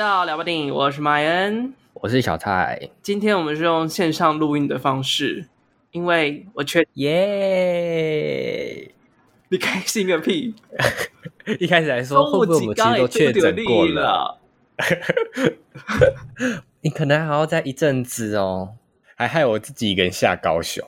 [0.00, 2.88] 到聊吧电影，我是麦恩，我是小蔡。
[3.02, 5.44] 今天我们是用线上录音的方式，
[5.90, 8.90] 因为我确耶，
[9.50, 10.54] 你开心个屁！
[11.60, 14.38] 一开始来说，会不会我们其实都确诊过了？
[16.80, 18.76] 你可能还要再一阵子哦，
[19.14, 20.82] 还害我自己一个人下高雄。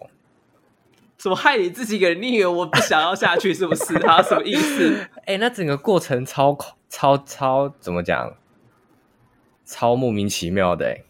[1.18, 2.22] 怎么害你自己一个人？
[2.22, 3.92] 你以为我不想要下去是不是？
[3.98, 5.06] 他什么意思？
[5.26, 6.56] 哎、欸，那整个过程超
[6.88, 8.34] 超超怎么讲？
[9.72, 11.04] 超莫名其妙的哎、欸！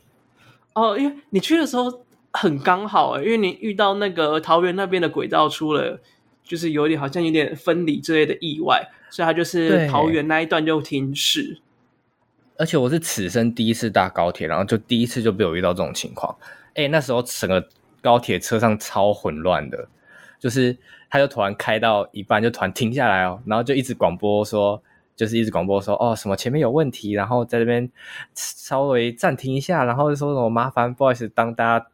[0.75, 6.01] 哦，因为你去的时候很刚好哎，因为你遇到那个桃园那边的轨道出了，
[6.45, 11.59] 就是有点好像有点分离之类的意外，所以它就是桃园那一段就停驶。
[12.57, 16.37] 而且我是此生第一次搭高铁，然后就第一次就被我遇到这种情况。
[16.74, 17.69] 哎，那时候整个
[18.01, 19.88] 高铁车上超混乱的，
[20.38, 20.76] 就是
[21.10, 24.80] 他就突然开到一半就突然停下来哦，然后就一直广播说。
[25.23, 27.88] 就是一直广播说哦什么前面有问题，然后在这边
[28.34, 31.87] 稍微暂停一下，然后说什么麻烦不好意思，当大家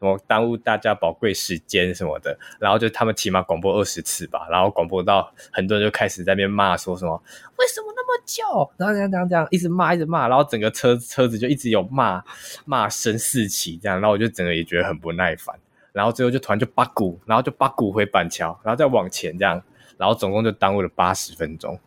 [0.00, 7.22] 什么耽误大家宝贵时间什么的，然后就他们起码广播二十次吧，然后广播到很多人就开始在那边骂说什么
[7.56, 12.20] 为什么那么久，然后这样这样这样一直骂一直骂，然后整个车车子就一直有骂
[12.64, 15.54] 骂声四起这样，然后我就整个也觉得很不耐烦，
[15.92, 19.62] 然后最后就突然就八股，然后就八股回板桥，然后再往前这样，
[19.96, 21.78] 然后总共就耽误了八十分钟。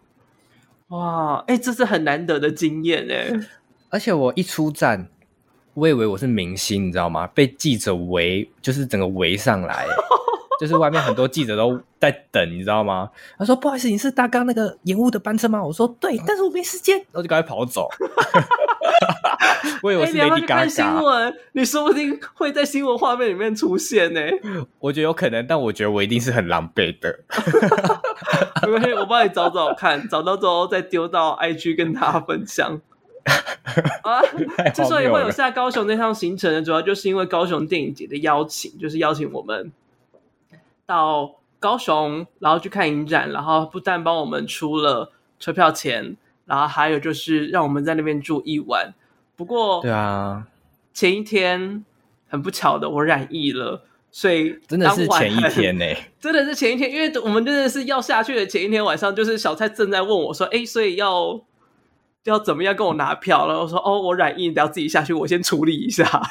[0.89, 3.31] 哇，哎、欸，这是很难得的经验哎！
[3.89, 5.07] 而且我一出站，
[5.73, 7.25] 我以为我是明星，你知道吗？
[7.27, 9.87] 被记者围，就是整个围上来，
[10.61, 13.09] 就是外面很多记者都在等，你知道吗？
[13.37, 17.89] 他说：“不好意思，你是大刚那个延误的班车吗？”我说：“对，但是我没时间。”然后就赶快跑走。
[19.81, 24.21] 我以为是 Lady Gaga，看新闻，你说不定会在新闻画面里面出现呢。
[24.79, 27.19] 我觉得有可能，但我觉得我一定是很狼狈的。
[28.67, 32.79] 因为我帮你找找看，找到之后再丢到 IG 跟大家分享。
[34.03, 34.21] 啊，
[34.73, 39.71] 之所以会有下高雄那趟行程呢，主要就是因为高雄电影节的邀请，就是邀请我们
[40.85, 46.15] 到高雄，然后去看影展，然后不但帮我们出了车票钱，
[46.45, 48.93] 然后还有就是让我们在那边住一晚。
[49.35, 50.45] 不过，对啊，
[50.93, 51.83] 前一天
[52.29, 53.81] 很不巧的，我染疫了，
[54.15, 61.41] 所以真的是前一天呢、欸， 真的是前一天，因为我们真的是要下去的前一天晚上，就是小蔡正在问我说：“哎，所以要
[62.23, 66.05] 要怎么样跟我拿票？”然后我说：“哦，我染疫，你要自己下去，我先处理一下。”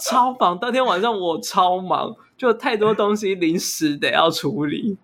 [0.00, 4.96] 超忙，当天晚上我超忙，就太多东西临时得要处理，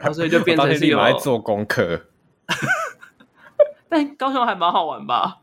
[0.00, 2.02] 然后所以就变成是有在做功课。
[3.88, 5.38] 但高雄还蛮好玩吧？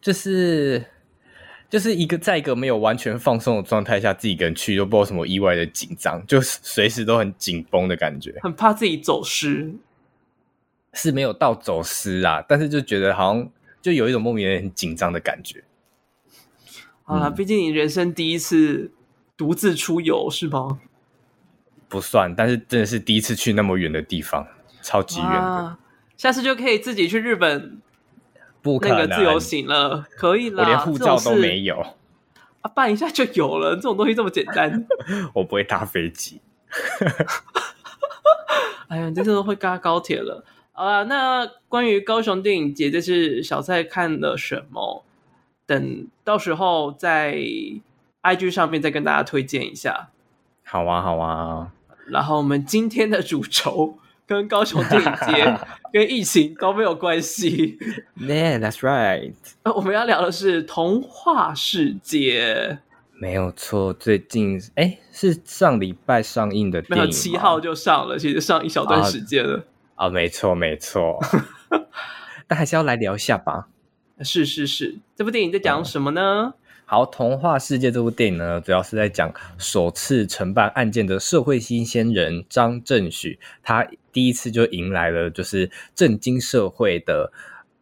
[0.00, 0.86] 就是
[1.70, 9.72] 就是一个在一个没有完全放松的状态下，自己一个人去，又不知道什么意外的紧张，就随时都很紧绷的感觉，很怕自己走失。
[10.92, 13.48] 是没有到走失啊，但是就觉得好像
[13.80, 15.62] 就有一种莫名的很紧张的感觉。
[17.04, 18.90] 啊、嗯，毕竟你人生第一次
[19.36, 20.80] 独自出游是吗？
[21.88, 24.44] 不算，但是真的是第一次去那么远的地方，
[24.82, 25.76] 超级远的。
[26.16, 27.80] 下次就可以自己去日本，
[28.62, 30.62] 不可能那个自由行了，可以了。
[30.62, 31.80] 我连护照都没有
[32.60, 33.74] 啊，办一下就有了。
[33.74, 34.86] 这种东西这么简单，
[35.34, 36.40] 我不会搭飞机。
[38.88, 41.02] 哎呀，这次都会搭高铁了啊！
[41.04, 45.04] 那关于高雄电影节，这次小蔡看了什么？
[45.66, 47.36] 等到时候在
[48.22, 50.10] IG 上面再跟大家推荐一下。
[50.64, 51.72] 好啊，好啊。
[52.06, 53.96] 然后我们今天的主轴。
[54.30, 55.58] 跟高雄电影节
[55.92, 57.76] 跟疫情都没有关系。
[58.16, 59.34] Yeah, that's right。
[59.74, 62.78] 我们要聊的是童话世界。
[63.18, 69.66] 没有错，最近哎，是上礼拜上映的电影，没有七号就上了，其实上一小段时间了。
[69.96, 71.18] 啊、哦哦，没错没错。
[72.46, 73.66] 但还是要来聊一下吧。
[74.20, 76.20] 是是是，这部电影在讲什么呢？
[76.22, 76.54] 嗯
[76.86, 87.32] 好，《童话世界》这部电影呢，主要是在讲首次承办案件的社会新鲜人张正许，他第一次就迎来了就是震惊社会的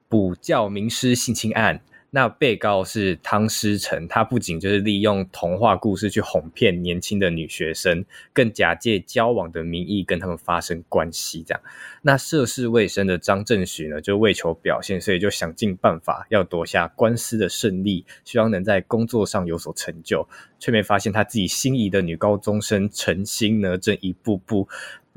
[0.09, 1.81] 补教名师性侵案。
[2.11, 8.03] 那被告是汤诗成，他不仅就是利用童话故事去哄骗年轻的女学生，
[8.33, 11.45] 更假借交往的名义跟他们发生关系。
[11.47, 11.61] 这样，
[12.01, 20.27] 那涉世未深的张正许呢，就为求表现，所以就想尽办法要夺下官司的胜利，希望能在工作上有所成就，
[20.59, 24.67] 却没发现他自己心仪的女高中生陈心呢，正一步步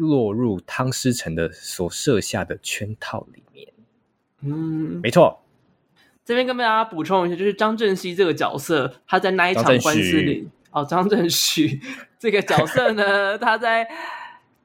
[0.01, 3.67] 落入汤诗成的所设下的圈套里面。
[4.41, 5.43] 嗯，没错。
[6.25, 11.79] 这边跟大家补充一下，就是张正熙这个角色，他在那一场官司里，哦，张正旭。
[12.17, 13.87] 这个角色呢， 他在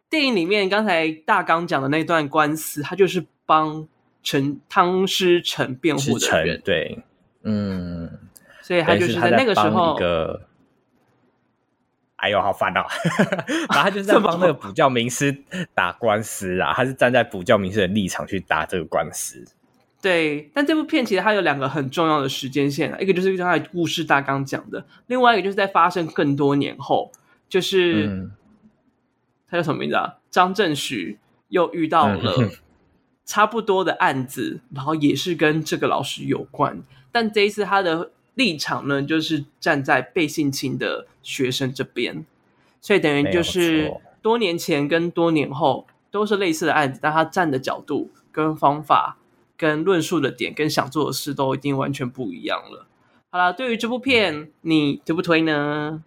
[0.09, 3.89] 电影里面刚才大纲讲的那段官司，他就是帮
[4.23, 7.03] 陈汤师成辩护的人，对，
[7.43, 8.11] 嗯，
[8.63, 10.46] 所以他就是在那个时候，一个，
[12.17, 12.85] 哎呦，好烦哦，
[13.69, 15.37] 然后他就是在帮那个补教名师
[15.75, 19.45] 打官司啊，他是站在补教名师的立场去打这个官司。
[20.01, 27.11] 对，但这部片其实它有两个很重要的时间线啊，一个就是刚才故事大纲讲的，另外一个就是在发生更多年后，
[27.49, 28.31] 就是、嗯、
[29.49, 30.17] 他叫什么名字啊？
[30.31, 31.19] 张振许
[31.49, 32.51] 又遇到了
[33.25, 36.81] 差不多的案子，嗯、然后也是跟这个老师有关，
[37.11, 42.25] 但这一次他的立场呢，就是站在被性侵的学生这边，
[42.81, 43.93] 所以等于就是
[44.23, 49.19] 多年前跟多年后都是类似的案子，但他站的角度跟方法。
[49.59, 52.87] 跟论述的点跟想做的事都已经完全不一样了。
[53.31, 56.05] 好了，对于这部片，你推不推呢？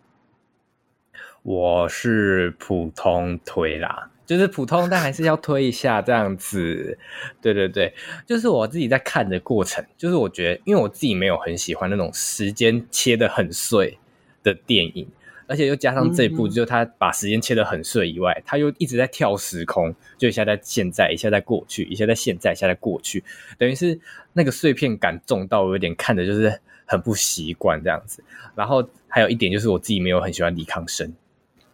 [1.41, 6.95] 我是普通推啦，就是普通，但还是要推一下这样子。
[7.41, 7.91] 对对对，
[8.27, 13.97] 就是我自己在看的过程，就是我觉得，因为我自己没有很喜欢那种时间切得很碎
[14.43, 15.07] 的电影。
[15.47, 23.23] 而且又加上这一部，就他把时间切得很碎以外，嗯、他又一直在跳时空，就一下在现在，一下在过去，一下在现在，一下在过去，
[23.57, 23.99] 等于是
[24.31, 28.23] 那个碎片感重到我有点看的就是很不习惯这样子。
[28.53, 31.11] 然后还有一点就是我自己没有很喜欢李康生，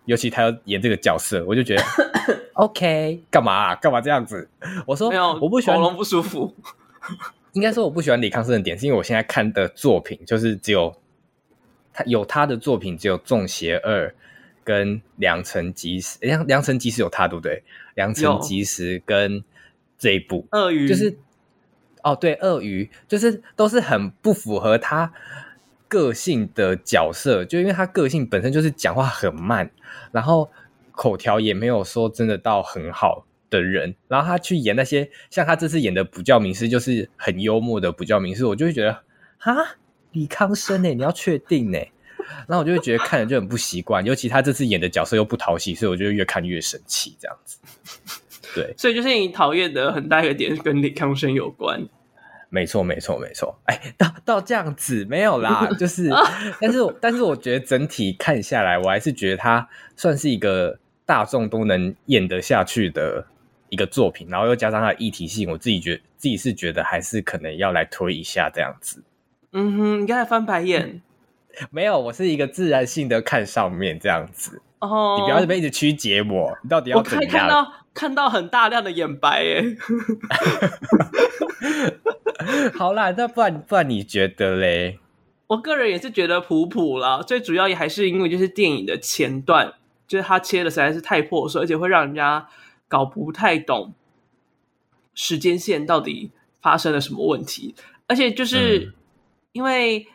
[0.05, 1.83] 尤其他要演这个角色，我就觉得
[2.55, 3.75] OK，干嘛啊？
[3.75, 4.49] 干嘛这样子？
[4.85, 6.53] 我说没有，我不喜欢喉咙不舒服。
[7.53, 10.93] 应该说我不喜欢李康生的点，是因为我现在看的作品就是只有。
[11.97, 14.09] 他有他的作品，只有《中邪二》
[14.65, 16.19] 跟《良辰吉时》。
[16.25, 17.55] 良《良辰吉时》有他，对不对？
[17.95, 19.41] 《良辰吉时》跟
[19.97, 21.17] 这一部鳄鱼，就是
[22.03, 25.09] 哦，对，鳄鱼就是都是很不符合他
[25.87, 29.71] 个性的角色，就因为他个性本身就是讲话很慢，
[30.11, 30.51] 然后
[30.95, 39.03] 口条也没有说真的到很好的人，然后他去演那些像他这次演的补教名师，就是很幽默的补教名师，我就会觉得
[39.37, 39.55] 哈。
[40.11, 40.87] 李康生呢？
[40.93, 41.77] 你要确定呢？
[42.47, 47.59] 然后我就会觉得看着就很不习惯，尤其他这次演的角色又不讨喜，所以我就越看越生气，这样子。
[48.55, 51.85] 对，所以就是你讨厌的很大一个点跟李康生有关。
[52.49, 53.59] 没错，没错，没错。
[53.65, 56.09] 哎，到到这样子没有啦，就是，
[56.61, 63.25] 但是但是我觉得整体看下来，我还是觉得他算是一个大众都能演得下去的
[63.69, 69.03] 一个作品，然后又加上它的议题性，我自己觉自己是觉得还是可能要来推一下这样子。
[69.51, 71.01] 嗯哼，你刚才翻白眼，
[71.71, 74.61] 没有，我是一个自然性的看上面这样子。
[74.79, 77.15] 哦，你不要这边一直曲解我，你到底要怎样？
[77.15, 79.63] 我可以看到看到很大量的眼白耶。
[82.73, 84.99] 好啦，那不然不然你觉得嘞？
[85.47, 89.73] 我个人也是觉得普普啦，最主要也还是因为就是电影的前段，
[90.07, 92.47] 就是他切的实在是太破碎，而且会让人家
[92.87, 93.93] 搞不太懂
[95.13, 96.31] 时间线到底
[96.61, 97.75] 发生了什么问题，
[98.07, 98.91] 而且就是。
[98.91, 98.93] 嗯。
[99.55, 100.05] 因为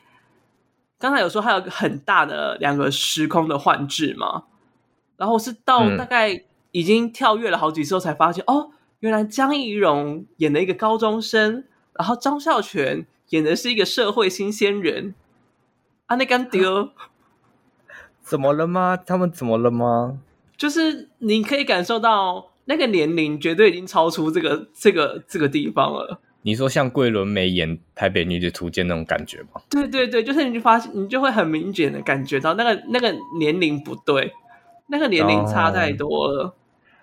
[0.99, 4.45] 刚才有说还有个很大的两个时空的换置嘛，
[5.17, 11.65] 然后是到大概已经跳跃了好几次后才发现，嗯、哦，原来江一荣演的一个高中生，
[11.95, 15.15] 然后张孝全演的是一个社会新鲜人，
[16.05, 16.91] 啊，那干丢，
[18.31, 18.97] 怎么了吗？
[18.97, 20.21] 他们怎么了吗？
[20.57, 26.21] 就是你可以感受到那个年龄绝对已经超出这个这个这个地方了。
[26.43, 29.61] 你说像桂纶镁演《台北女子图鉴》那种感觉吗？
[29.69, 34.33] 对对对，就是你就发现，你就会很明显的感觉到那个那个年龄不对，
[34.87, 36.55] 那个年龄差太多了。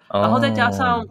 [0.08, 0.24] Oh.
[0.24, 1.06] 然后再加上，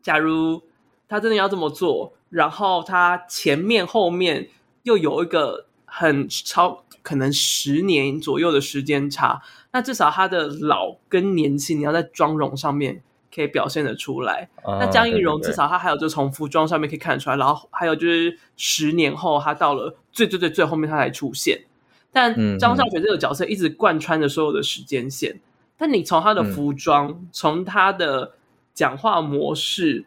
[0.00, 0.62] 假如
[1.06, 4.48] 他真的要这么做，然后他前面后面
[4.84, 9.42] 又有一个很超可能十年左右的时间差，
[9.72, 13.02] 那至少他的老跟年轻，你要在妆容上面。
[13.34, 14.50] 可以表现得出来。
[14.62, 21.64] Uh, 那江一蓉至少他还有就从服装上面可以看得出来，然后还有就是十年后他到了最最最最后面他才出现。
[22.12, 25.32] 但张孝全这个角色一直贯穿着所有的时间线。
[25.32, 25.40] 嗯、
[25.78, 28.34] 但你从他的服装，从、嗯、他的
[28.74, 30.04] 讲话模式，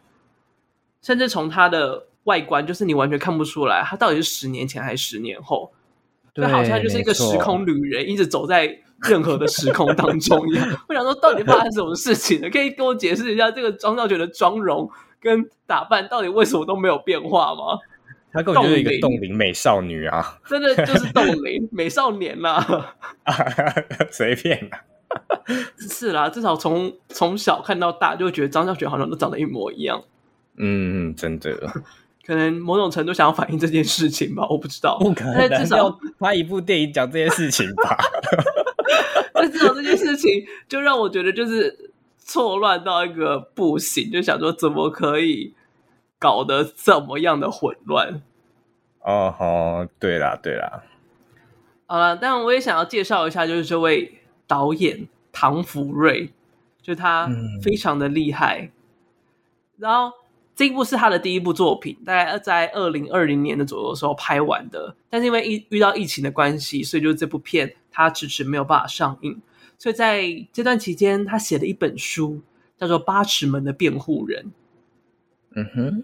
[1.02, 5.72] 甚至从他的外观，就是你完全看不出来他到底是十年前还是十年后。
[6.36, 8.82] 对，就好像就是一个时空旅人，一直走在。
[9.10, 12.50] 任何的时空当中一样， 我想说，到底发生什么事情了？
[12.50, 14.90] 可以跟我解释一下这个张孝全的妆容
[15.20, 17.78] 跟打扮到底为什么都没有变化吗？
[18.32, 20.40] 他根本就是一个冻龄美少女啊！
[20.48, 22.54] 真的就是冻龄 美少年呐、
[23.26, 23.36] 啊！
[24.10, 24.80] 随便啦，
[25.78, 30.02] 是啦，至少从从小看到大，就会觉得张孝全好像都长得一模一样。
[30.58, 31.52] 嗯，真的，
[32.26, 34.98] 可能某种程度想要反映这件事情吧，我不知道。
[35.00, 37.98] 不可能，至少要拍一部电影讲这件事情吧。
[39.34, 40.32] 但至少这件事情
[40.68, 45.54] 就让我觉得就是错乱到一个不行，就想说怎么可以
[46.18, 48.22] 搞得这么样的混乱。
[49.02, 50.84] 哦好，对啦对啦。
[51.86, 56.32] 好了，但我也想要介绍一下，就是这位导演唐福瑞，
[56.82, 57.30] 就他
[57.62, 58.62] 非常的厉害。
[58.62, 58.72] 嗯、
[59.78, 60.12] 然后
[60.56, 64.96] 这一部是他的第一部作品，大概在二零二零年的左右的时候拍完的。
[65.10, 69.42] 但是因为疫遇到疫情的关系，所以就这部片他迟迟没有办法上映。
[69.78, 72.42] 所以在这段期间，他写了一本书，
[72.78, 74.46] 叫做《八尺门的辩护人》。
[75.56, 76.04] 嗯哼。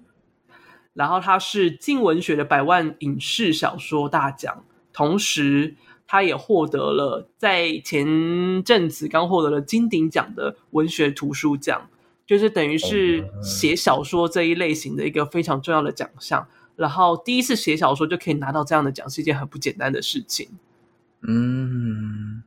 [0.93, 4.65] 然后他是近文学的百万影视小说大奖。
[4.91, 11.89] 同时，他也获得了在前阵子刚获得了金鼎奖的文学图书奖，
[12.31, 16.47] 就是等于是写小说这一类型的一个非常重要的奖项。
[16.77, 20.47] 然后第一次写小说就可以拿到这样的奖，是一件很不简单的事情。
[21.27, 22.41] 嗯。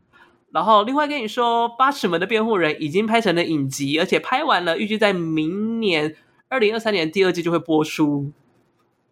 [0.50, 6.16] 然后另外跟你说，《八尺门的辩护人》已经拍成了影集，而且拍完了，预计在明年
[6.48, 8.32] 二零二三年第二季就会播出。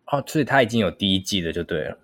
[0.07, 1.99] 哦，所以他已经有第一季的，就对了。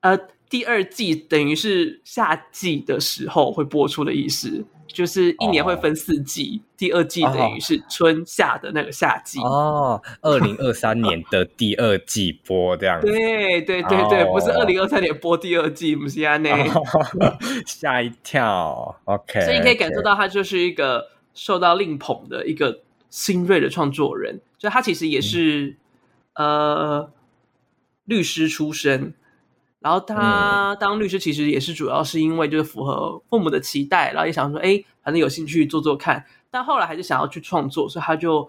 [0.00, 10.02] 呃，第二季等于是夏季的时候会播出的意思，就是一年会分四季，哦、第二季等于是春夏的那个夏季哦。
[10.22, 16.52] 二零二三年的第二季播这样子，对对对对，哦、不是二零二三年播第二季，不是安内
[17.66, 18.98] 吓一跳。
[19.04, 22.80] OK， 所以你可以感受到他就是一个受到力捧的一个
[23.10, 25.76] 新锐的创作人，就他其实也是、
[26.32, 27.10] 嗯、呃
[28.06, 29.14] 律师出身。
[29.80, 36.24] 然后他当律师其实也是主要是因为就是符合父母的期待，然后也想说，哎，反正有兴趣做做看。
[36.50, 38.48] 但后来还是想要去创作，所以他就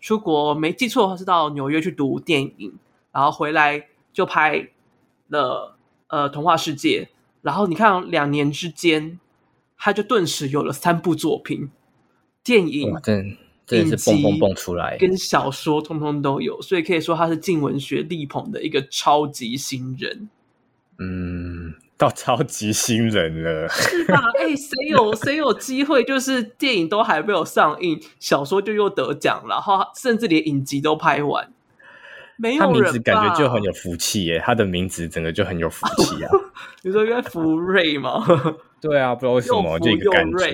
[0.00, 2.72] 出国，没记错是到纽约去读电影，
[3.12, 4.70] 然后回来就拍
[5.28, 5.76] 了
[6.06, 7.08] 呃《童话世界》。
[7.42, 9.18] 然后你看两年之间，
[9.76, 11.70] 他就顿时有了三部作品，
[12.42, 12.94] 电影、
[13.70, 20.30] 影集、蹦蹦蹦出来，跟小说通通都有，所以可以说他是镜文学力捧的一个超级新人。
[21.02, 24.20] 嗯，到超级新人了，是吧？
[24.38, 26.04] 哎、欸，谁有 谁有机会？
[26.04, 31.52] 就是电影都还没有上映，小说就又得奖，然后甚至连影集都拍完，
[32.36, 32.72] 没有人。
[32.72, 36.30] 他名字感觉就很有福气耶，他的名字整个就很有福气啊。
[36.82, 38.24] 你说应该福瑞吗？
[38.80, 40.52] 对啊，不知道为什么这个感觉，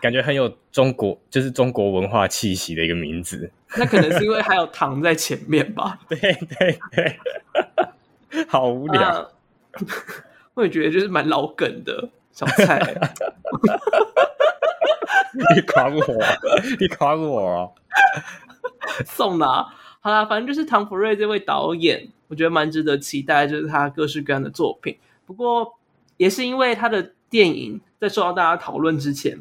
[0.00, 3.50] 感觉很有中国，就是中国文化气息的一个名字。
[3.76, 5.98] 那可能是因为还有唐在前面吧？
[6.08, 7.18] 对对对，
[8.46, 9.02] 好无聊。
[9.02, 9.26] 啊
[10.54, 12.80] 我也觉得就是蛮老梗的小菜。
[15.54, 16.02] 你夸我，
[16.80, 17.74] 你夸我，
[19.04, 19.66] 送啦！
[20.00, 24.96] 好啦，反正就是唐福瑞这位导演，我觉得蛮值得期待，就是他各式各样的作品。
[25.26, 25.74] 不过，
[26.16, 29.38] 也是因为他的电影在受到大家讨论之前，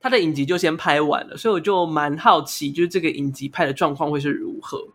[0.00, 4.88] 他的影集就先拍完了，所以我就蛮好奇，就是这个影集拍的状况会是如何。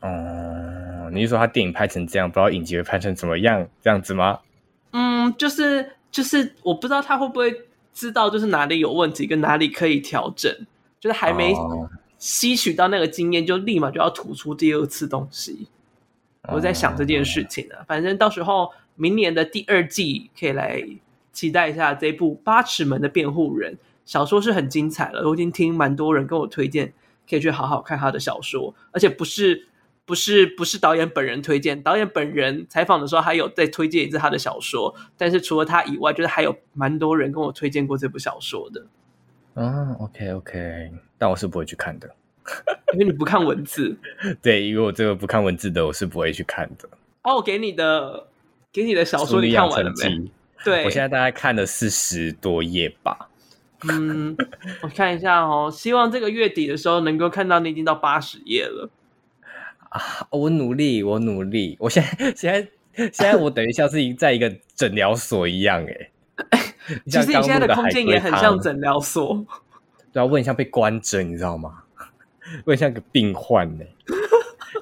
[0.00, 4.40] 嗯，你是说他电影拍成这样，不知道影集会拍成怎么样，这样子吗？
[4.92, 7.52] 嗯，就是就是，我不知道他会不会
[7.92, 10.54] 知道，就是哪里有问题，跟哪里可以调整，
[11.00, 11.54] 就是还没
[12.18, 15.66] 吸取到那个经验，就立马就要吐出第二次东西。
[16.52, 20.82] 我在想这件事情呢、啊，反正到时候明年的第二季可以来
[21.32, 23.72] 期待一下这部《八尺门的辩护人》
[24.04, 26.92] 小说是很精彩了，我已经听蛮多人跟我推荐，
[27.28, 29.68] 可以去好好看他的小说，而且不是。
[30.06, 38.84] 不是不是导演本人推荐，导演本人采访的时候还有再推荐一次他的小说，但是除了他以外，就是还有蛮多人跟我推荐过这部小说的。
[39.54, 42.10] 嗯，OK OK，但我是不会去看的，
[42.92, 43.96] 因为你不看文字。
[44.42, 46.88] 对，因为我这个不看文字的，我是不会去看的。
[47.22, 48.26] 哦，我给你的
[48.72, 50.30] 给你的小说你看完了没？
[50.64, 53.30] 对，我现在大概看了四十多页吧。
[53.88, 54.36] 嗯，
[54.82, 58.90] 我看一下哦，希望这个月底的时候能够看到你已经到八十页了。
[59.94, 60.26] 啊！
[60.30, 61.76] 我努力，我努力。
[61.78, 66.10] 我现在现在现在我等于像是在一个诊疗所一样，哎。
[67.06, 69.46] 其实你现在的空间也很像诊疗所。
[70.12, 71.84] 对啊，我很像被关着，你知道吗？
[72.64, 73.84] 我很像个病患呢。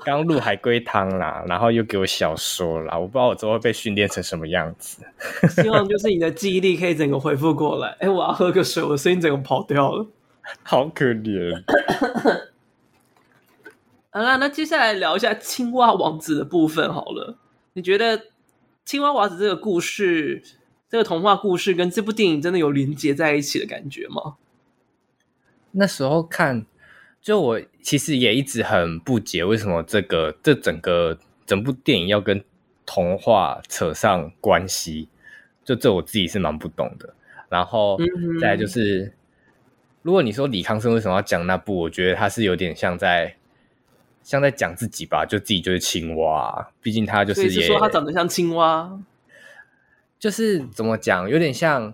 [0.04, 5.04] 刚录海龟汤啦，然后又给我小说啦，我不知道我之后会被训练成什么样子。
[5.62, 7.94] 希望就是你的记忆力可以整个恢复过来。
[8.00, 10.06] 哎，我要喝个水，我声音整个跑掉了，
[10.64, 11.62] 好可怜。
[14.14, 17.38] 好啦，那接下来聊一下青蛙王子的部分好了。
[17.72, 18.26] 你觉得
[18.84, 20.42] 青蛙王子这个故事，
[20.90, 24.36] 这个童话故事跟这部电影真的有连接在一起的感觉吗？
[25.70, 26.66] 那时候看，
[27.22, 32.44] 就我其实也一直很不解，为什么这个这整个整部电影要跟
[32.84, 35.08] 童话扯上关系？
[35.64, 37.14] 就这我自己是蛮不懂的。
[37.48, 37.98] 然后
[38.38, 39.12] 再来就是，嗯、
[40.02, 43.36] 如果你说李康生为什么要讲那部，我觉得他是有点像在。
[44.22, 49.00] 像在讲自己吧，就自己就是青蛙，毕竟他就是也，是说他长得像青蛙，
[50.18, 51.92] 就是怎么讲，有点像，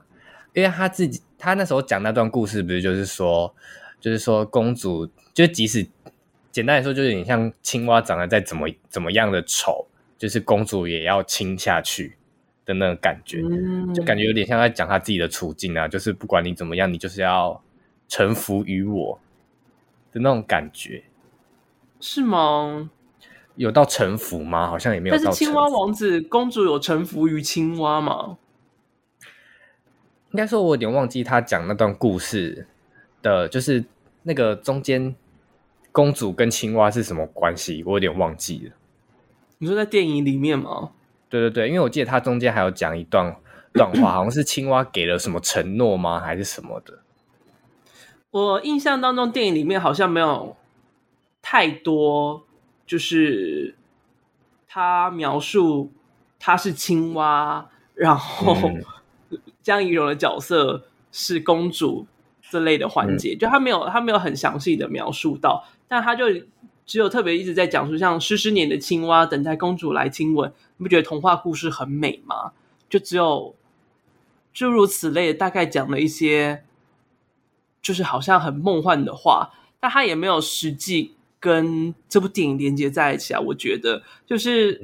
[0.53, 3.55] 因为他自己，他那时候讲那段故事，不是就是说，
[4.01, 5.87] 就是说公主，就即使
[6.53, 9.87] 简单来说，就有点像青蛙长得再怎么怎么样的丑，
[10.19, 12.17] 就是公主也要亲下去
[12.67, 17.63] 的那种感觉，嗯、就感觉有点像在讲他自己的处境啊，就是不管你怎么样，你就是要
[18.09, 19.19] 臣服于我
[20.13, 21.03] 的那种感觉。
[22.01, 22.91] 是吗？
[23.57, 24.69] 有到臣服吗？
[24.69, 25.23] 好像也没有到。
[25.25, 28.39] 但是青蛙王子公主有臣服于青蛙吗？
[30.31, 32.69] 应该说，我有点忘记他讲那段故事
[33.21, 33.85] 的，就是
[34.23, 35.17] 那个中间
[35.91, 38.73] 公主跟青蛙是什么关系，我有点忘记了。
[39.59, 40.93] 你说在电影里面吗？
[41.29, 43.35] 对对对，因为我记得他中间还有讲一段
[43.73, 46.21] 段话，好像是青蛙给了什么承诺吗？
[46.21, 47.01] 还是什么的？
[48.31, 50.57] 我印象当中，电影里面好像没有。
[51.51, 52.45] 太多，
[52.87, 53.75] 就是
[54.67, 55.91] 他描述
[56.39, 58.55] 他是青蛙，然后
[59.65, 62.07] 江一蓉的角色是公主
[62.51, 66.27] 这类的环节，嗯、就他没有他没有很详细的描述到，但他就
[66.85, 72.53] 只有特别一直在讲述像湿湿黏的青蛙等待公主来亲吻，你不觉得童话故事很美吗？
[72.91, 73.57] 就只有
[74.53, 76.65] 诸如此类的，大概讲了一些，
[77.81, 81.15] 就是好像很梦幻的话，但他也没有实际。
[81.41, 84.81] 跟这部电影连接在一起啊，我觉得就是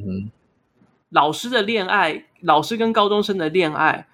[1.09, 4.07] 老师的恋爱，老师跟高中生的恋爱，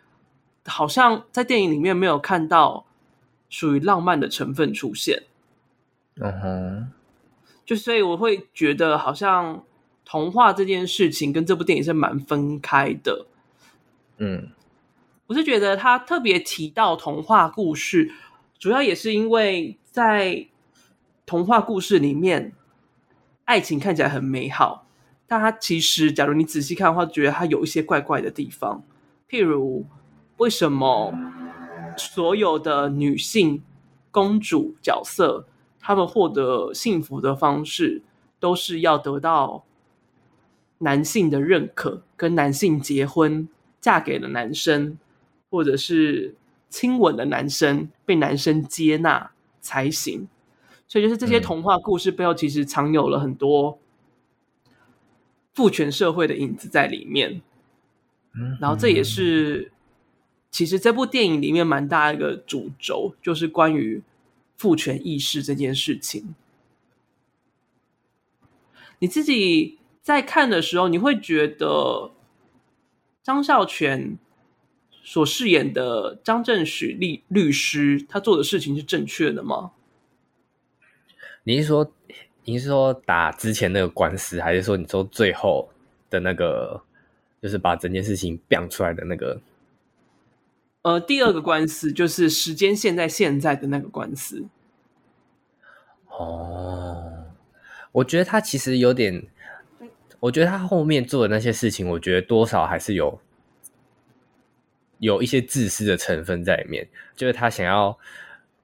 [0.64, 2.87] 好像在电影里面没有看到
[3.50, 5.25] 属于浪漫的成分出现。
[6.16, 6.92] 嗯哼，
[7.66, 9.62] 就所以我会觉得好像
[10.04, 13.26] 童话这件事情跟这部电影是蛮分开的。
[14.16, 14.49] 嗯，
[15.26, 18.12] 我是觉得他特别提到童话故事，
[18.59, 20.46] 主要也是因为在。
[21.31, 22.53] 童话故事里面，
[23.45, 24.88] 爱情看起来很美好，
[25.29, 28.83] 但它其实，假如你仔细看的话，觉得它有一些怪怪的地方。
[29.29, 29.87] 譬如，
[30.38, 31.14] 为什么
[31.97, 33.62] 所有的女性
[34.11, 35.47] 公主角色，
[35.79, 38.03] 她们获得幸福的方式，
[38.40, 39.64] 都是要得到
[40.79, 43.49] 男性的认可，跟男性结婚，
[43.81, 44.99] 嫁给了男生，
[45.49, 46.35] 或者是
[46.69, 50.27] 亲吻了男生，被男生接纳才行。
[50.90, 53.79] 所以，就是这些童话故事背后，其实藏有了很多
[55.55, 57.40] 父权社会的影子在里面。
[58.35, 59.70] 嗯，然后这也是
[60.50, 64.03] 其实这部电影里面蛮大一个主轴，就是关于
[64.57, 66.35] 父权意识这件事情。
[68.98, 72.11] 你自己在看的时候，你会觉得
[73.22, 74.18] 张孝全
[75.05, 79.70] 所饰演的张正许律律师，他做的事情是正确的吗？
[81.42, 81.90] 你是说，
[82.44, 85.70] 你是说打之前那个官司，还是说你说最后
[86.11, 86.83] 的那个，
[87.40, 89.40] 就是把整件事情讲出来的那个？
[90.83, 94.44] 呃，第二个官司就是时间线在现在的那个官司。
[96.09, 97.24] 哦，
[97.92, 99.26] 我觉得他其实有点，
[100.20, 103.18] 我觉得他后面做的那些事情，我觉得多少还是有
[104.98, 107.98] 有一些自私的成分在里面，就是他想要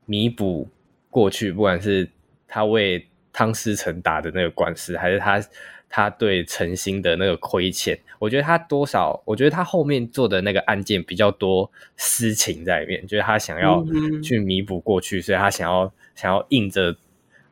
[0.04, 0.68] 弥补
[1.08, 2.10] 过去，不管是。
[2.48, 5.42] 他为汤思成打的那个官司，还是他
[5.88, 13.84] 他对陈星的那个亏欠，我觉得他多少，我觉得他后面做的那个案件比较多私情在里面，就是他想要
[14.22, 16.94] 去弥补过去，所以他想要想要硬着，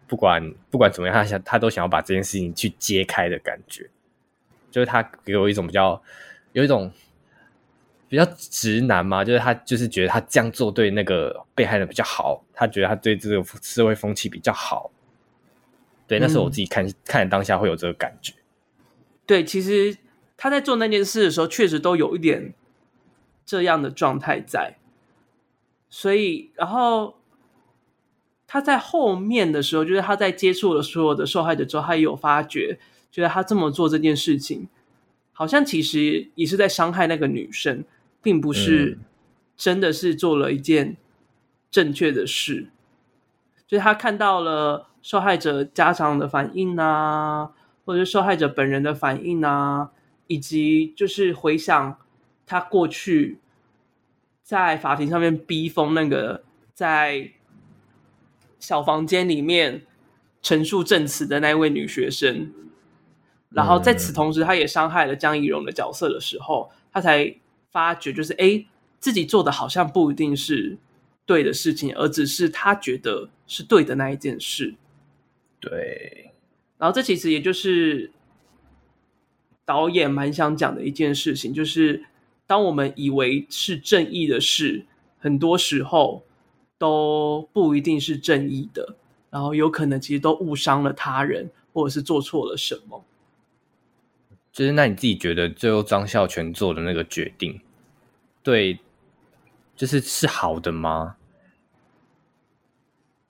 [0.07, 3.89] 不管不管怎么样，他想他都想要把这件事情去揭开的感觉，
[4.71, 6.03] 就是他给我一种比较
[6.53, 6.91] 有一种
[8.15, 14.93] 比较直男嘛，就是他就是觉得他这样做对那个被害人比较好，他觉得他对这个社会风气比较好。
[16.07, 18.33] 对，那时候我自己看、嗯、看当下会有这个感觉。
[19.27, 19.97] 对，其实
[20.37, 22.55] 他在做那件事的时候，确实都有一点
[23.45, 24.77] 这样的状态在。
[25.91, 27.17] 所以，然后
[28.47, 32.79] 他在后面的时候，就是他在接触了所有的受害者之后，他也有发觉，
[33.11, 34.69] 觉得他这么做这件事情，
[35.33, 37.83] 好像其实也是在伤害那个女生，
[38.25, 38.99] 并不是
[39.57, 40.97] 真的是做了一件
[41.71, 42.67] 正确的事。
[42.67, 42.73] 嗯、
[43.69, 44.89] 就是他看到了。
[45.05, 47.51] 受害者家长的反应啊，
[47.85, 49.91] 或者是受害者本人的反应啊，
[50.29, 51.99] 以及就是回想
[52.47, 53.39] 他过去
[54.43, 57.33] 在法庭上面逼疯那个在
[58.59, 59.83] 小房间里面
[60.41, 62.51] 陈述证词的那位女学生，
[63.51, 67.37] 然后在此同时，他也伤害了江怡蓉的角色的时候，他才
[67.75, 68.65] 发觉，就是哎，
[69.01, 70.79] 自己做的好像不一定是
[71.27, 74.77] 对的事情，而只是他觉得是对的那一件事。
[75.59, 76.31] 对，
[76.79, 78.13] 然后这其实也就是
[79.65, 82.05] 导演蛮想讲的一件事情，就是
[82.47, 84.87] 当我们以为是正义的事，
[85.19, 86.23] 很多时候
[86.79, 88.95] 都不一定是正义的，
[89.31, 93.05] 然后有可能其实都误伤了他人，或者是做错了什么。
[94.55, 97.61] 就是那你自己觉得最后张孝全做的那个决定，
[98.41, 98.79] 对，
[99.75, 101.17] 就是是好的吗？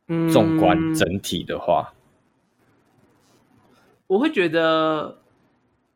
[0.08, 1.94] 嗯，纵观整体的话，
[4.06, 5.22] 我会觉得，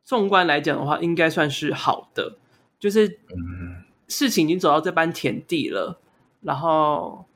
[0.02, 2.38] 纵观来讲的话，应该算是好的。
[2.80, 3.18] 就是，
[4.08, 6.00] 事情已经走到这般田地了，
[6.40, 7.26] 然后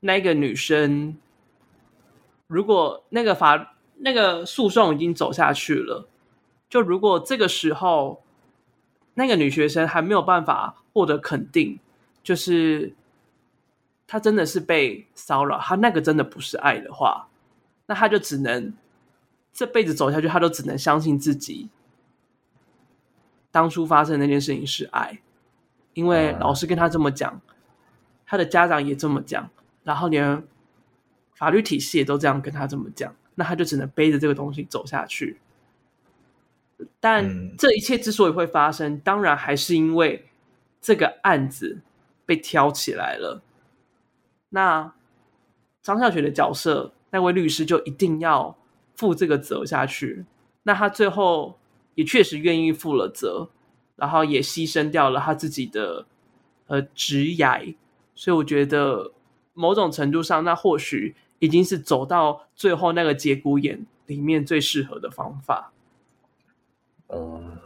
[0.00, 1.16] 那个女生，
[2.46, 6.06] 如果那个法那个诉讼已经走下去了。
[6.68, 8.22] 就如果这个时候
[9.14, 11.80] 那个女学生还没有办法获得肯定，
[12.22, 12.94] 就是
[14.06, 17.28] 她真的是被骚扰，她那个真的不是爱的话，
[17.86, 18.74] 那她就只能
[19.52, 21.68] 这辈子走下去，她都只能相信自己
[23.50, 25.20] 当初发生那件事情是爱，
[25.94, 27.40] 因为老师跟她这么讲，
[28.26, 29.50] 她的家长也这么讲，
[29.84, 30.46] 然后连
[31.34, 35.38] 法律体系也都这样跟她这么讲，那她就只能背着这个东西走下去。
[37.00, 40.26] 但这一切之所以会发生，嗯、当然还是因为
[40.80, 41.80] 这个案子
[42.24, 43.42] 被挑起来了。
[44.50, 44.92] 那
[45.82, 48.56] 张孝全的角色，那位律师就一定要
[48.94, 50.24] 负这个责下去。
[50.62, 51.58] 那他最后
[51.94, 53.48] 也确实愿意负了责，
[53.96, 56.06] 然后也牺牲掉了他自己的
[56.66, 57.74] 呃职涯。
[58.14, 59.12] 所以我觉得
[59.54, 65.72] 某种程度上，那或许已经是走到最后那个节骨眼里面最适合的方法。
[67.08, 67.58] 嗯，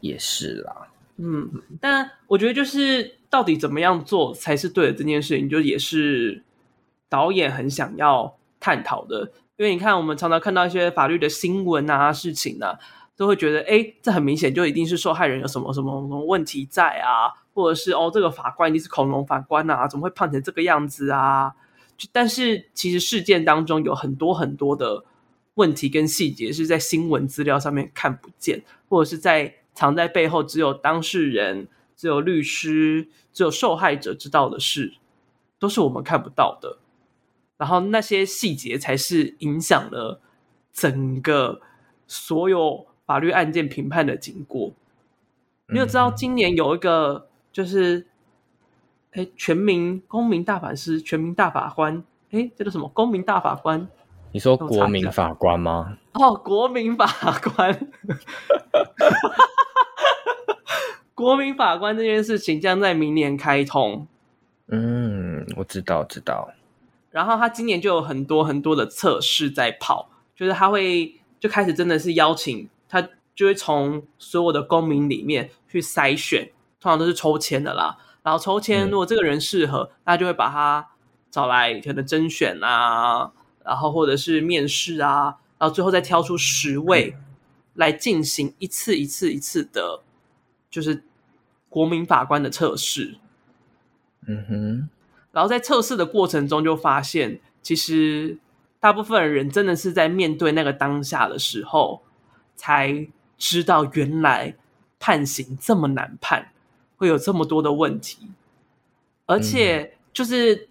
[0.00, 0.88] 也是啦。
[1.16, 6.42] 嗯，但我觉得就是到底怎么样做才是对的这件事情，就也是
[7.08, 9.30] 导演很想要探讨的。
[9.56, 12.78] 因为你看，我们常常看到一些法律的新闻啊、事情啊，
[13.16, 21.52] 都会觉得，哎，这很明显就一定是受害人有什么什么什么问题在啊，或者是哦，这个法官一定是恐龙法官啊，怎么会判成这个样子啊？
[22.10, 25.04] 但是其实事件当中有很多很多的。
[25.54, 34.94] 问题跟细节是在新闻资料上面看不见，或者是在藏在背后，只有当事人、只有律师、只有受害者知道的事，
[35.58, 36.78] 都是我们看不到的。
[37.58, 40.20] 然后那些细节才是影响了
[40.72, 41.60] 整个
[42.06, 44.72] 所有法律案件评判的经过。
[45.68, 48.06] 你有知道今年有一个就是，
[49.12, 53.88] 哎，全民公民大法师、全民大法官，哎，这个什么公民大法官？
[54.32, 55.98] 你说国民法官吗？
[56.12, 57.06] 哦，国民法
[57.54, 57.88] 官，
[61.14, 64.06] 国民法官这件事情将在明年开通。
[64.68, 66.50] 嗯，我知道，知道。
[67.10, 77.98] 然后他今年就有很多很多的测试在跑，就是他会就开始真的是邀请他，就会从所有的公民里面去筛选，通常都是抽签的啦。
[78.22, 80.88] 然后抽签，如果这个人适合，那、嗯、就会把他
[81.30, 83.30] 找来可能甄选啊。
[83.64, 87.16] 然后或者是面试啊，然后最后再挑出十位
[87.74, 90.02] 来进行一次一次一次的，
[90.70, 91.04] 就是
[91.68, 93.16] 国民法官的测试。
[94.26, 94.88] 嗯哼。
[95.30, 98.38] 然后在测试的过程中，就发现其实
[98.78, 102.02] 大部分人真的是在面对那个当下的时候，
[102.56, 104.56] 才知道原来
[104.98, 106.52] 判刑这么难判，
[106.96, 108.28] 会有这么多的问题，
[109.26, 110.68] 而且就是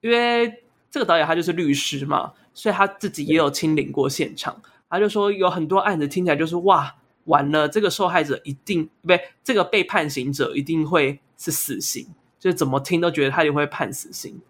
[0.00, 0.64] 因为。
[0.90, 4.60] 这个导演他就是律师嘛，所以他自己也有亲临过现场。
[4.88, 12.08] 他就说有很多案子听起来就是哇，完了，这个受害者一定不对，这个被判刑者一定会是死刑，
[12.40, 14.40] 就是怎么听都觉得他也会判死刑。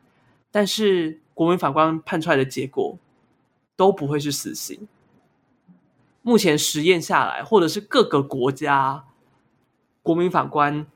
[0.51, 2.97] 但是国民法官判出来的结果
[3.77, 4.89] 都不会是死刑。
[6.23, 9.05] 目前实验下来，或者是各个国家
[10.03, 10.87] 国民法官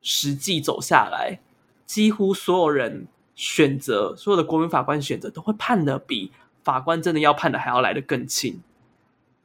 [0.00, 1.40] 实际走下来，
[1.84, 3.08] 几乎所有人。
[3.36, 6.32] 选择所有的国民法官选择都会判的比
[6.64, 8.60] 法官真的要判的还要来的更轻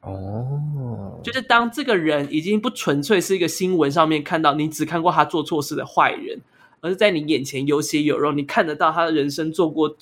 [0.00, 6.40] 哦，就是当这个人已经不纯粹是一个新闻上面看到你只看过他做错事的坏人，
[6.80, 9.94] 而是在你眼前有血有肉，你看得到他的人生做过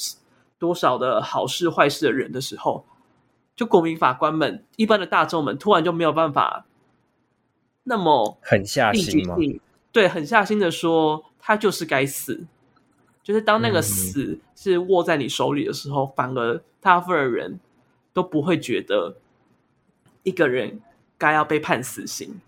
[0.59, 2.87] 多少的好事坏事的人的时候，
[3.55, 6.65] 就国民法官们一般的大众们突然就没有办法
[7.83, 9.37] 那么狠下心吗？
[9.93, 12.47] 对，狠下心的说他就是该死。
[13.23, 17.61] 就是当那个死是握在你手里的时候，嗯、反而大部分人
[18.13, 19.17] 都不会觉得
[20.23, 20.81] 一个人
[21.17, 22.41] 该要被判死刑，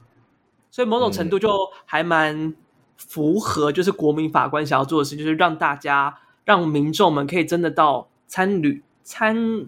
[0.71, 2.55] 所以某种程度就还蛮
[2.97, 9.67] 符合，就是国民法官想要做的事，就是让大家让民众们可以真的到参与参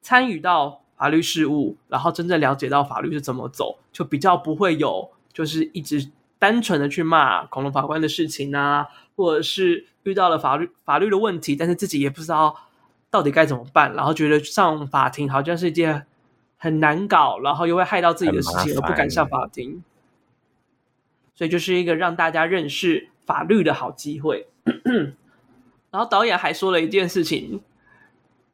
[0.00, 12.56] 参与到法律事务，然后真正了解到法律是怎么走，就比较不会有就是一直单纯的去骂恐龙法官的事情啊，或者是遇到了法律法律的问题，但是自己也不知道
[13.10, 16.06] 到底该怎么办，然后觉得上法庭好像是一件
[16.56, 19.82] 很难搞，然后又会害到自己的事情，而不敢上法庭。
[21.34, 24.46] 所以就是一个让大家认识法律的好机会。
[25.90, 27.60] 然后导演还说了一件事情，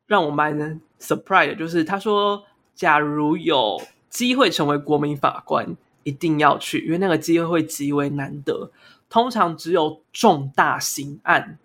[0.07, 8.71] 让我蛮 surprise 的，就是他说，假如有机会成为国民法官，一定要去，因为那个机会会极为难得，
[9.09, 11.59] 通常只有重大刑案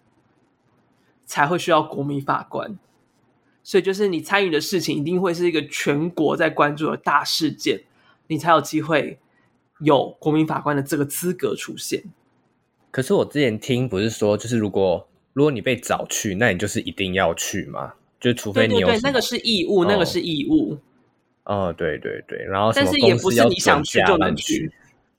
[1.26, 2.78] 才会需要国民法官，
[3.64, 7.84] 所以就是你参与的事情一定会是一个全国在关注的大事件，
[8.28, 9.20] 你才有机会。
[9.80, 12.02] 有国民法官的这个资格出现，
[12.90, 17.96] 可是我之前听不是说，就是如果如果你被找去，那你就是一定要去吗？
[18.18, 20.78] 就除非你有对对对，那个是义务，哦、那个是义务。
[21.44, 24.72] 哦，对对对，然后但是也不是你想去就能去。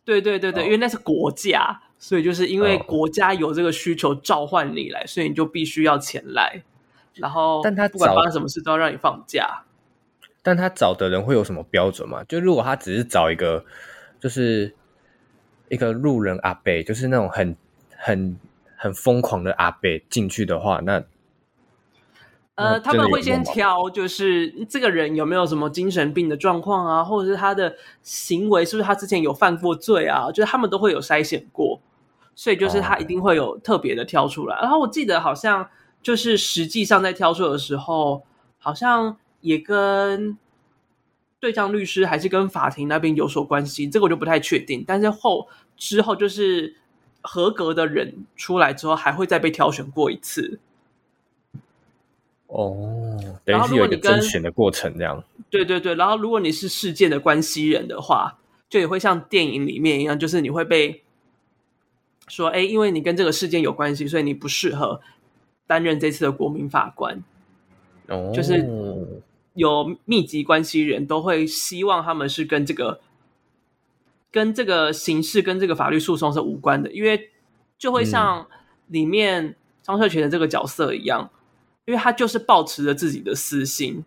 [0.03, 6.63] 对对对对，哦、因为那是国家，所以就是因为国家有这个需求召唤你来，所以你就必须要前来。
[7.15, 9.63] 然后，但他不管发生什么事都要让你放假。
[10.43, 12.23] 但他找的人会有什么标准吗？
[12.25, 13.65] 就如果他只是找一个。
[14.21, 14.75] 就是
[15.69, 17.55] 一个路人阿贝，就是那种很
[17.95, 18.39] 很
[18.75, 21.05] 很疯狂的阿贝进去的话，那
[22.55, 30.31] 呃，他们会先挑，就是这个人有没有什么精神病的状况啊，或者是他的行为是不是他之前有犯过罪啊？
[30.33, 31.79] 就是他们都会有筛选过，
[32.35, 34.57] 所以就是他一定会有特别的挑出来。
[34.61, 35.69] 然后我记得好像
[36.03, 38.23] 就是实际上在挑出的时候，
[38.59, 40.37] 好像也跟。
[41.41, 44.83] 对账律师还是跟法庭那边有所关系，这个我就不太确定。
[44.87, 46.75] 但是后之后就是
[47.21, 50.59] 合格的人出来之后，还会再被挑选过一次。
[52.47, 55.23] 哦，等于是有一个甄选的过程这样。
[55.51, 58.39] 对对对，然后如果你是事件的关系人的话，
[58.71, 61.04] 就也会像电影里面一样，就是你会被
[62.29, 65.01] 说，哎，因为你跟这个事件有关系，所以你不适合
[65.67, 67.23] 担任这次的国民法官。
[68.09, 69.23] 哦，就是。
[69.55, 72.99] 有密集关系人都会希望他们是跟这个、
[74.33, 77.31] 跟这个形式、跟这个法律诉讼是无关的，因为
[77.79, 78.49] 就会像
[78.89, 81.31] 里面张孝全的这个角色一样，
[81.85, 84.05] 因为他就是抱持着自己的私心，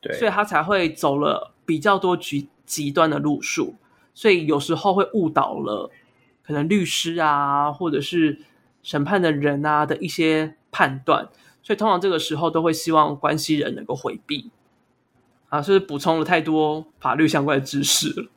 [0.00, 3.74] 对，所以他才会走了比较多极极端的路数，
[4.14, 5.90] 所以有时候会误导了
[6.44, 8.38] 可能律师啊，或者是
[8.82, 11.28] 审判的人啊的一些判断。
[11.62, 14.50] 所以通常这个时候都会希望关系人能够回避，
[15.48, 18.28] 啊，是不是补充了太多法律相关的知识了？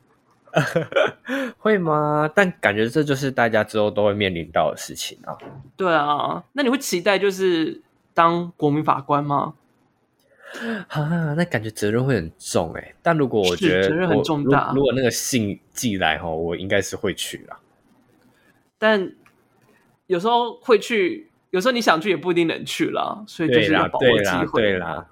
[1.58, 2.30] 会吗？
[2.34, 5.36] 但感觉这就是大家之后都会面临到的事情啊。
[5.76, 7.82] 对啊，那你会期待就是
[8.14, 9.54] 当国民法官吗？
[10.88, 12.94] 啊，那感觉责任会很重哎。
[13.02, 17.58] 但如果我觉得责任很重大，如果那个信寄来哈，我应该是会去啦。
[18.78, 19.12] 但
[20.06, 21.30] 有时候会去。
[21.50, 24.60] 有时候你想去也不一定能去了，所以就是要把握机会。
[24.60, 25.06] 对啦，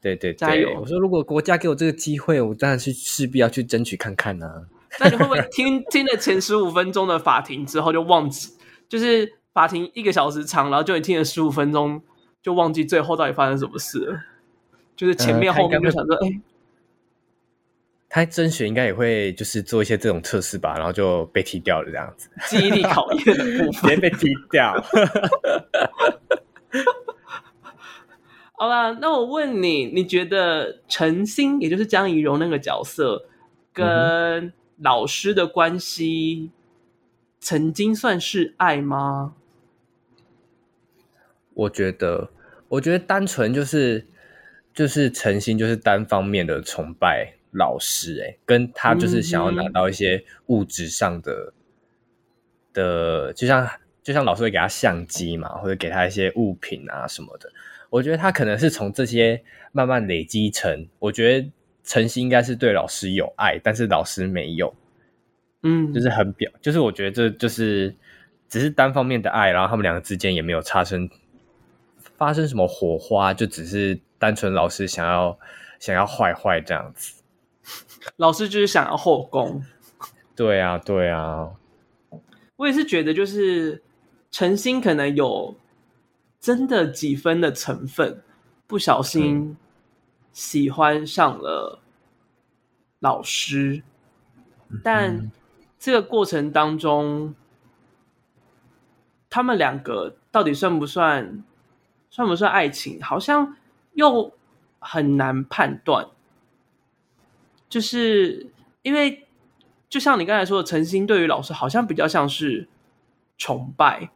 [0.00, 0.78] 对对，加油！
[0.80, 4.62] 我说如果国家给我这个机会，我当然是势必要去争取看看呢、啊。
[5.00, 8.54] 那你会不会听听了前十五分钟的法庭之后就忘记？
[8.88, 12.00] 就是法庭一个小时长，然后就你听了十五分钟
[12.40, 14.20] 就忘记最后到底发生什么事了？
[14.94, 16.34] 就是前面后面就想说，哎、呃。
[18.16, 24.72] 他甄选应该也会就是做一些这种测试吧，然后就被踢掉了这样子，记忆力考验的部分，直接被踢掉。
[28.54, 33.26] 好吧，那我问你，你觉得陈星，也就是江怡蓉那个角色，
[33.74, 36.50] 跟老师的关系，
[37.38, 39.34] 曾经算是爱吗？
[41.52, 42.30] 我觉得，
[42.68, 44.06] 我觉得单纯就是
[44.72, 47.34] 就是陈星就是单方面的崇拜。
[47.56, 53.68] 老师哎、欸，跟他就是想要拿到一些物质上的、嗯、的，就像
[54.02, 57.50] 就像老师会给他相机嘛，或者给他一些物品啊什么的。
[57.88, 59.42] 我觉得他可能是从这些
[59.72, 61.50] 慢慢累积成，我觉得
[61.84, 64.74] 晨曦应该是对老师有爱，但是老师没有，
[65.62, 67.94] 嗯，就是很表，就是我觉得这就是
[68.48, 71.08] 只是单方面的爱，然后他们两个之间也没有发生
[72.16, 75.38] 发生什么火花，就只是单纯老师想要
[75.78, 77.15] 想要坏坏这样子。
[78.16, 79.64] 老师就是想要后宫，
[80.36, 81.50] 对啊，对啊，
[82.56, 83.82] 我也是觉得，就是
[84.30, 85.54] 陈心可能有
[86.40, 88.22] 真的几分的成分，
[88.66, 89.56] 不小心
[90.32, 91.80] 喜欢上了
[93.00, 93.82] 老师，
[94.68, 95.30] 嗯、但
[95.78, 97.34] 这个过程当中，
[99.28, 101.44] 他们两个到底算不算，
[102.10, 103.02] 算不算爱情？
[103.02, 103.56] 好像
[103.94, 104.32] 又。
[104.78, 106.06] 很难判断，
[107.68, 108.46] 就是
[108.82, 109.26] 因为
[109.88, 112.68] 就像你刚才说的，陈星对于老师好像比较像是
[113.38, 114.10] 崇拜，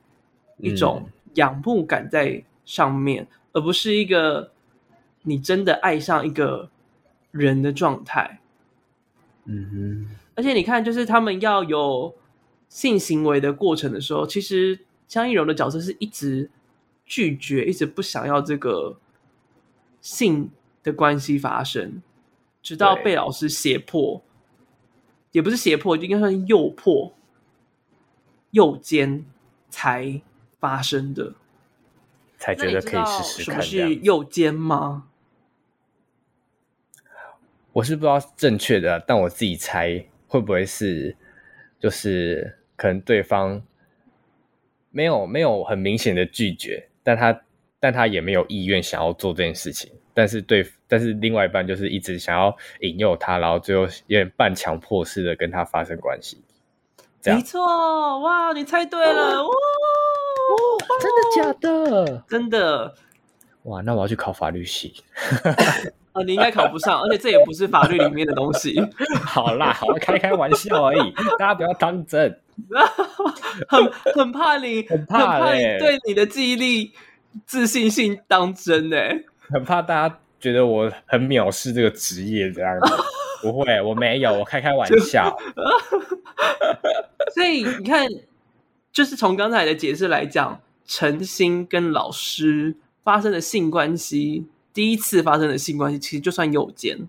[0.59, 4.53] 一种仰慕感在上面，嗯、而不是一个
[5.23, 6.71] 你真的爱上一个
[7.31, 8.41] 人的状态。
[9.45, 12.15] 嗯哼，而且你看，就是他们要有
[12.69, 16.51] 性行为的过程的时候，其实江一柔的角色是一直
[17.05, 18.97] 拒绝，一直不想要这个
[20.01, 20.51] 性
[20.83, 22.01] 的关系发生，
[22.63, 24.23] 直到被老师胁迫，
[25.33, 27.15] 也不是胁迫，就应该算是诱迫、
[28.51, 29.25] 诱奸
[29.69, 30.21] 才
[30.59, 31.35] 发生的，
[32.37, 33.63] 才觉得可以试试看。
[33.63, 35.07] 什么是诱奸吗？
[37.73, 41.17] 我是不知道正确的，但我自己猜会不会是，
[41.79, 43.63] 就是可能对方
[44.91, 47.43] 没有没有很明显的拒绝，但他
[47.79, 56.43] 但他也没有意愿想要做这件事情，但是对，但是另外一半就是一直想要引诱他，然后最后有点半强迫式的跟他发生关系。
[57.25, 59.51] 没错，哇，你猜对了，哇，
[61.01, 62.25] 真的假的？
[62.29, 62.95] 真的，
[63.65, 64.95] 哇，那我要去考法律系。
[66.13, 68.81] 啊， 你应该考不上，而且这也不是法律里面的东西。
[69.23, 72.41] 好啦，好，开开玩笑而已， 大家不要当真。
[73.69, 76.93] 很很怕你，很怕，很怕你对你的记忆力、
[77.47, 82.95] 自信心当真哎，很怕大家觉得我很藐视这个职业这样子。
[83.43, 85.35] 不会，我没有，我开开玩笑。
[87.35, 88.07] 所以你看，
[88.93, 94.47] 就是从刚才的解释来讲，陈星跟老师发生的性关系。
[94.73, 97.09] 第一次发生的性关系，其实就算有奸，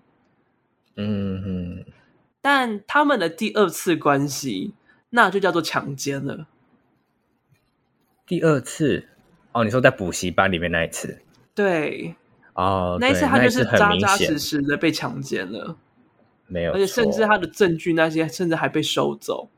[0.96, 1.40] 嗯
[1.84, 1.92] 哼，
[2.40, 4.74] 但他们的第二次关系，
[5.10, 6.48] 那就叫做强奸了。
[8.26, 9.06] 第二次
[9.52, 11.22] 哦，你说在补习班里面那一次，
[11.54, 12.16] 对，
[12.54, 15.76] 哦，那一次他就是扎扎实实的被强奸了，
[16.46, 19.48] 没有，而且甚至他的证据那些，甚至还被收走。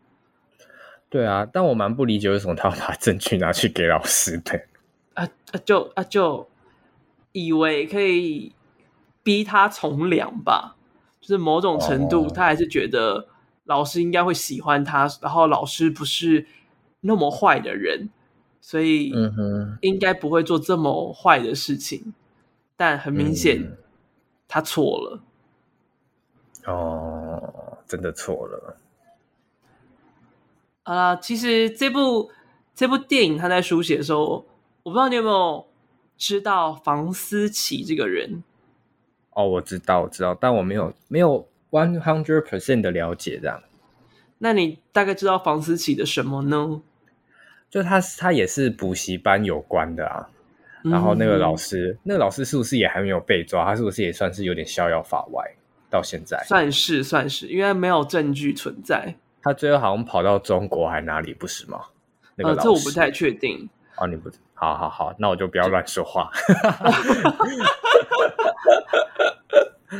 [1.08, 4.60] 对啊，但我蛮不理解为什么他要把证据拿去给老师的，
[5.14, 6.48] 啊啊，就啊就。
[7.36, 8.52] 以为可以
[9.24, 10.76] 逼他从良吧，
[11.20, 13.26] 就是某种程度，他还是觉得
[13.64, 16.46] 老师应该会喜欢他，然后老师不是
[17.00, 18.08] 那么坏的人，
[18.60, 19.12] 所以
[19.80, 22.14] 应该不会做这么坏的事情。
[22.76, 23.76] 但很明显，
[24.48, 25.22] 他错了。
[26.66, 28.76] 哦，真的错了。
[30.84, 32.30] 啊，其实这部
[32.74, 34.46] 这部电影他在书写的时候，
[34.82, 35.66] 我不知道你有没有。
[36.16, 38.44] 知道房思琪这个人
[39.30, 43.60] 哦，我知道，我知道，但我没有没有 one hundred percent 的了解这样。
[44.38, 46.82] 那你大概知道房思琪的什么呢？
[47.68, 50.30] 就他他也是补习班有关的啊。
[50.84, 53.64] 然后那个老师，嗯、那个老师是不是也还没有被抓？
[53.64, 55.44] 他是不是也算是有点逍遥法外？
[55.90, 59.14] 到现在算是算是，因为没有证据存在。
[59.40, 61.80] 他最后好像跑到中国还哪里不是吗？
[62.34, 63.68] 那个老这我不太确定。
[63.96, 64.38] 哦，你不知。
[64.54, 66.30] 好好好，那我就不要乱说话。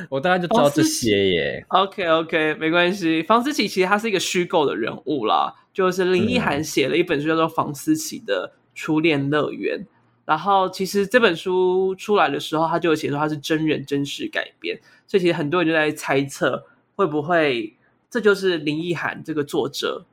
[0.09, 1.65] 我大概就知道这些耶。
[1.69, 3.23] OK OK，没关系。
[3.23, 9.87] 房思琪其实他是一个虚构的人物啦，就是林奕含写了一本书叫做《房思琪的初恋乐园》，嗯，
[10.25, 17.77] 然后其实这本书出来的时候，他就有写说他是真人真事改编，所以其实很多人就在猜测，会不会
[18.09, 20.07] 这就是林奕涵这个作者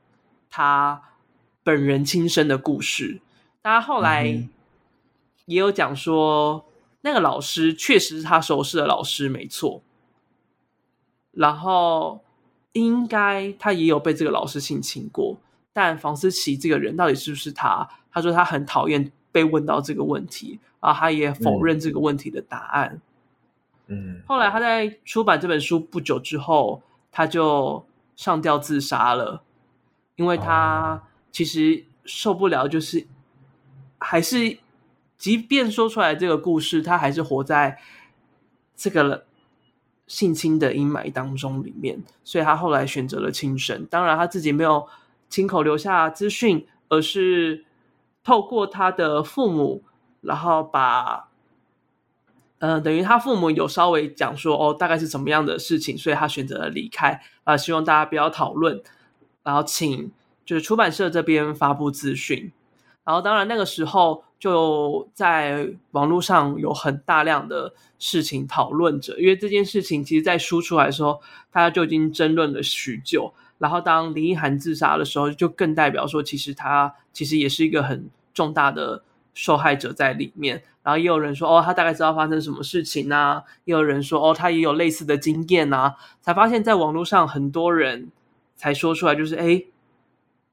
[0.50, 1.02] 他
[1.64, 3.22] 本人亲身的故事。
[3.62, 4.26] 大家后来
[5.46, 6.66] 也有讲说，
[7.02, 9.82] 那个老师确实是他熟识的老师，没错。
[11.32, 12.22] 然后
[12.74, 15.38] 应该他也有被这个老师性侵过，
[15.72, 17.88] 但房思琪这个人到底是不是他？
[18.12, 23.02] 他说他很讨厌被问到这个问题，啊他也否认这个问题的答案。
[23.88, 29.44] 嗯，后来他在出版这本书不久之后，他就上吊自杀了，
[30.16, 33.08] 因为他其实受不了，就是。
[34.04, 34.58] 还是，
[35.20, 37.78] 即便说出来这个故事，他还是活在
[38.76, 39.26] 这个
[40.08, 43.86] 性侵的阴霾当中里面，所以他后来选择了轻生。
[43.92, 44.88] 当然，他自己没有
[45.30, 47.64] 亲口留下资讯，而是
[48.24, 49.84] 透过他的父母，
[50.22, 51.30] 然后把，
[52.60, 57.22] 嗯、等于他父母有稍微讲说，哦，大概是怎么样的事情，所以他选择了离开。
[57.44, 58.82] 啊，希望大家不要讨论，
[59.44, 60.12] 然后请
[60.46, 62.52] 就是出版社这边发布资讯。
[63.04, 71.20] 然后，当然那个时候就在网络上有很大量的事情讨论着，因为这件事情其实，在书出来的时候，
[71.52, 73.34] 大家就已经争论了许久。
[73.62, 79.04] 然后，当林奕涵自杀的时候，就更代表说，其实他其实也是一个很重大的
[79.36, 88.12] 受害者在里面，然后也有人说哦，他大概知道发生什么事情啊，也有人说哦，他也有类似的经验啊，才发现，在网络上很多人
[88.56, 89.64] 才说出来，就是哎，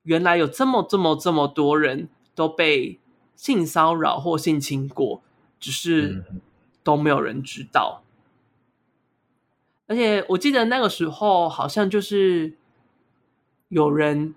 [0.02, 3.00] 原来有这么这么这么多人都被
[3.34, 5.22] 性骚扰或性侵过，
[5.58, 6.24] 只是
[6.84, 8.02] 都没有人知道。
[9.86, 12.58] 而且我记得那个时候好像就是
[13.68, 14.34] 有人。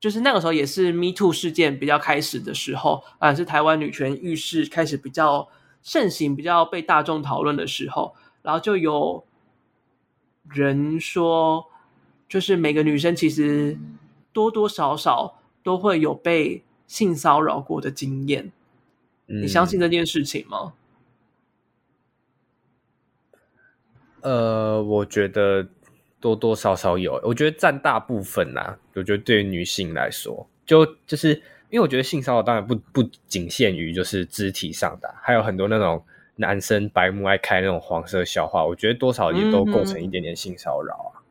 [0.00, 5.48] 就是那个时候，也是 Me Too 事件比较开始的时候，啊，是台湾女权意识开始比较
[5.82, 9.24] 盛行、比较被大众讨论的时候，然后就有
[10.48, 11.66] 人说，
[12.28, 13.76] 就是每个女生其实
[14.32, 18.52] 多多少少都会有被性骚扰过的经验。
[19.26, 20.74] 嗯，你相信这件事情吗？
[24.20, 25.66] 呃，我觉得。
[26.20, 28.78] 多多少少有，我觉得占大部分呐、啊。
[28.94, 31.34] 我觉得对于女性来说，就就是
[31.70, 36.04] 因为我觉得性骚扰当然不不仅限于就是肢体上的，还有很多那种
[36.36, 41.22] 男生白目爱开那种黄色笑话，我觉得多少也都构成一点点性骚扰啊。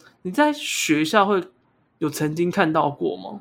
[0.00, 1.42] 嗯、你在学校会
[1.98, 3.40] 有曾经看到过吗？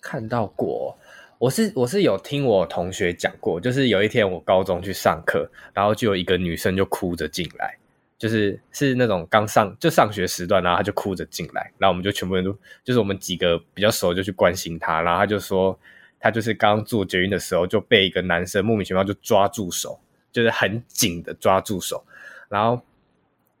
[0.00, 0.96] 看到过，
[1.38, 7.76] 我是我是有听我同学讲过，就是有一天我高中去上课，然后就有一个女生就哭着进来。
[8.18, 12.52] 就是是那种刚上就上学时段，然后他就哭着进来，然后我们就全部人都
[12.82, 15.78] 就是我们几个比较熟就去关心他，然后他就说
[16.18, 19.98] 他就是刚坐捷运的时候就被一个男生莫名其妙就抓住手，
[20.32, 22.04] 就是很紧的抓住手，
[22.48, 22.82] 然后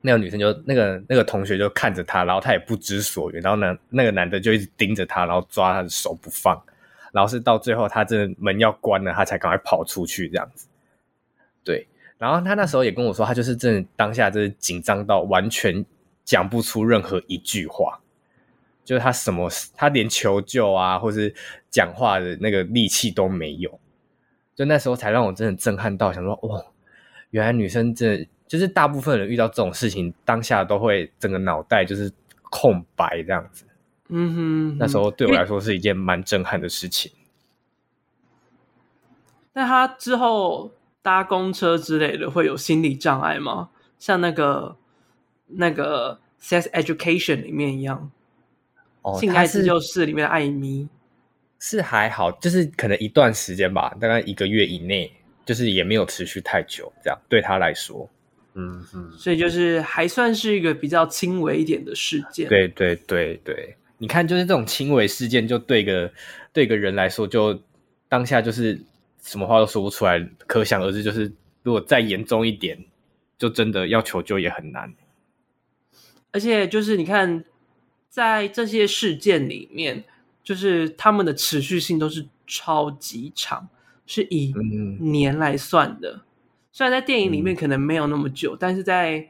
[0.00, 6.60] 那个女生就那个那个同学就看着他，然后他也不知所云，然后呢那个男的就一直盯着他，然后抓他的手不放，
[7.12, 10.66] 然后是到最后他这门要关了，他才赶快跑出去这样子，
[12.18, 15.86] 然后他那时候也跟我说，他就是真的当下就是紧张到完全
[16.24, 18.00] 讲不出任何一句话，
[18.84, 21.32] 就是他什么他连求救啊，或是
[21.70, 23.78] 讲话的那个力气都没有。
[24.56, 26.66] 就那时候才让我真的震撼到，想说哦，
[27.30, 32.12] 原来女生真的就是大部分人遇到这种事情，当下都会整个脑袋就是
[32.50, 33.64] 空白这样子。
[34.08, 37.12] 嗯哼，那时候对我来说是一件蛮震撼的事情。
[39.52, 40.72] 那他之后。
[41.02, 43.70] 搭公车之类的会有心理障碍吗？
[43.98, 44.76] 像那个
[45.46, 48.10] 那个《Sex Education》里面一样，
[49.02, 50.88] 哦，性爱自救室里面的艾米
[51.58, 55.10] 是还好，就是可能一段时间吧，大概一个月以内，
[55.44, 58.08] 就是也没有持续太久，这样对他来说，
[58.54, 62.48] 嗯嗯，所以就是还算是一个比较轻微一点的事件。
[62.48, 66.12] 对对对对，你看，就是这种轻微事件，就对个
[66.52, 67.58] 对个人来说，就
[68.08, 68.80] 当下就是。
[69.20, 72.82] 什么话都说不出来，可想而知，就是如果再严重一点，
[73.36, 74.94] 就真的要求救也很难。
[76.30, 77.44] 而且就是你看，
[78.08, 80.04] 在这些事件里面，
[80.42, 83.68] 就是他们的持续性都是超级长，
[84.06, 84.54] 是以
[85.00, 86.12] 年来算的。
[86.12, 86.20] 嗯、
[86.72, 89.28] 虽然在电影里面可能没有那么久，嗯、但是在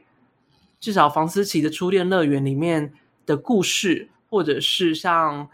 [0.79, 2.93] 至少房思琪的初恋乐园里面
[3.25, 5.49] 的故事，或者是像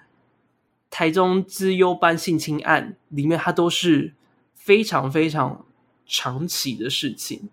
[0.89, 4.13] 台中资优班性侵案里面，它都是。
[4.65, 5.63] 非常非常
[6.07, 7.49] 长期的事情，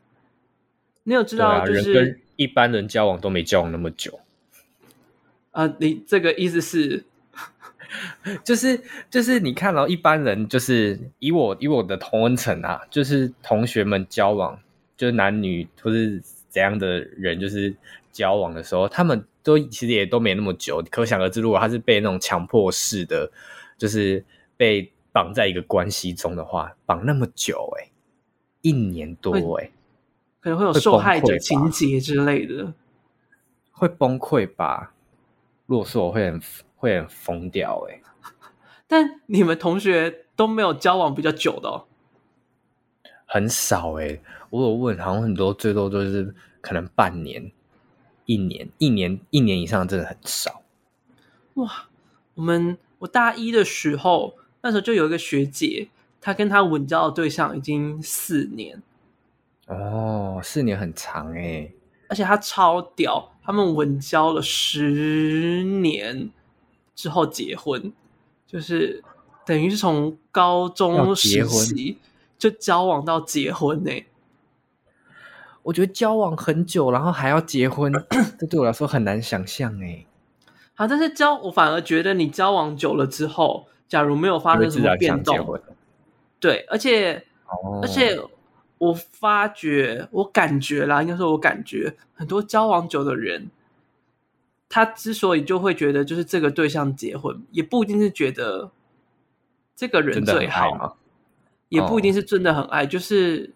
[1.03, 1.63] 你有知道？
[1.67, 4.19] 就是、啊、人跟一般人交往都没交往那么久
[5.51, 5.77] 啊、呃！
[5.79, 7.05] 你这个意思是，
[8.43, 14.59] 就是就是你看到一般人，就是以我以我的同温层啊，就是同学们交往，
[14.97, 17.75] 就是男女或是怎样的人，就是
[18.11, 20.83] 交往的时候，他们都其实也都没那么久。
[20.91, 23.31] 可想而知，如果他是被那种强迫式的，
[23.77, 24.25] 就是
[24.57, 24.91] 被。
[25.13, 27.93] 绑在一个关系中的话，绑那么久哎、欸，
[28.63, 29.73] 一年多哎、欸，
[30.41, 32.73] 可能会有受害者情节之类的，
[33.71, 34.95] 会崩溃吧？
[35.67, 36.41] 如果说我会很
[36.77, 38.03] 会很疯掉哎、欸，
[38.87, 41.85] 但你们同学都没有交往比较久的哦，
[43.27, 47.53] 很少哎、欸，我有问，好像很多最多就是可能半年、
[48.25, 50.63] 一年、一年、一年以上，真的很少。
[51.55, 51.91] 哇，
[52.35, 54.39] 我们我大一的时候。
[54.63, 55.89] 那时候就有一个学姐，
[56.21, 58.81] 她跟她稳交的对象已经四年，
[59.67, 61.75] 哦，四年很长诶，
[62.09, 66.31] 而且她超屌，他们稳交了十年
[66.95, 67.93] 之后结婚，
[68.47, 69.03] 就是
[69.45, 71.99] 等于是从高中时期
[72.39, 73.91] 就交往到结婚呢。
[75.65, 77.93] 我觉得交往很久，然后还要结婚，
[78.39, 80.07] 这对我来说很难想象诶。
[80.75, 83.67] 好，但是交我反而觉得你交往久了之后。
[83.93, 85.61] 假如没有发生什么变动，
[86.41, 88.19] 对，而且、哦、而且
[88.79, 93.51] 我发觉，我感觉啦，应该说我感觉很多交往久的人，
[94.67, 98.71] 他之所以就会觉得就是这个对象结婚，也不一定是觉得
[99.77, 100.97] 这个人最好，
[101.69, 103.53] 也不一定是真的很爱，就是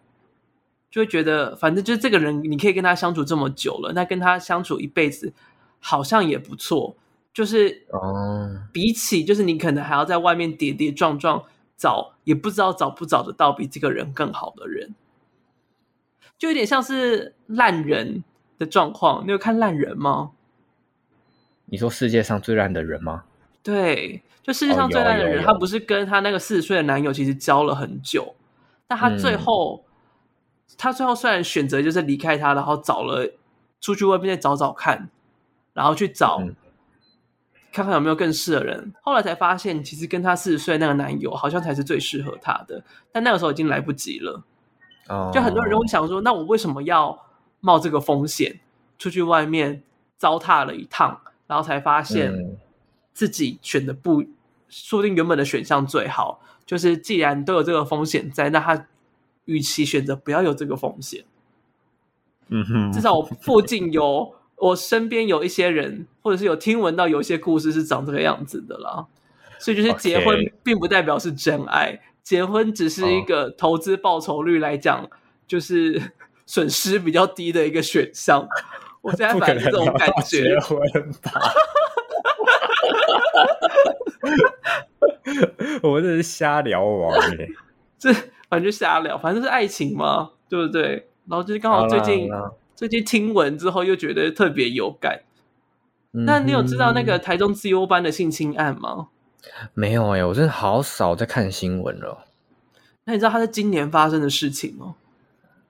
[0.91, 5.33] 就会觉得，反正就是这个人，你可以跟他相处这么久了，那跟他相处一辈子
[5.81, 6.95] 好像也不错。
[7.37, 11.45] 就是哦，比起就是你可能还要在外面跌跌撞撞
[11.77, 14.95] 找，也不知道找不找得到比这个人更好的人，
[16.39, 18.25] 就有点像是烂人
[18.57, 19.27] 的状况。
[19.27, 20.31] 你有看烂人吗？
[21.67, 23.25] 你说世界上最烂的人吗？
[23.63, 28.35] 对，就世界上最烂的人，他不是跟他那个四十岁的男友其实交了很久，
[28.87, 33.31] 但他最后，嗯、他最后虽然选择就是离开他，然后找了
[33.79, 35.11] 出去外面再找找看，
[35.75, 36.43] 然后去找。
[37.77, 44.43] 嗯看看有没有更适合的人，后来才发现，其实跟她四十岁那个男友好像才是最适合她的，但那个时候已经来不及了。
[45.09, 47.27] 哦，就很多人会想说，那我为什么要
[47.61, 48.61] 冒这个风险
[48.99, 49.83] 出去外面
[50.17, 52.57] 糟蹋了一趟，然后才发现
[53.13, 54.25] 自己选的不，
[54.71, 56.41] 说不定原本的选项最好。
[56.65, 58.87] 就是既然都有这个风险在，那他
[59.45, 61.25] 与其选择不要有这个风险，
[62.49, 64.35] 嗯哼，至少我附近有。
[64.59, 69.07] 我身边有一些人，或者是有听闻到有一些故事是长这个样子的啦，
[69.59, 75.11] 所以就是结婚并不代表是真爱.结婚只是一个投资报酬率来讲，哦、
[75.47, 76.01] 就是
[76.47, 78.49] 损失比较低的一个选项。
[79.03, 80.81] 我现在反正这种感觉，结婚
[81.23, 81.33] 吧，
[85.83, 87.49] 我们这是瞎聊王耶，
[87.99, 88.13] 这
[88.49, 91.09] 反正就瞎聊，反正是爱情嘛，对不对？
[91.29, 92.29] 然后就是刚好最近。
[92.77, 95.23] 最近听闻之后，又觉得特别有感。
[96.11, 99.09] 那你有知道那个台中资优班的性侵案吗？
[99.73, 102.27] 没有哎、欸，我真的好少在看新闻了。
[103.05, 104.95] 那你知道他是今年发生的事情吗？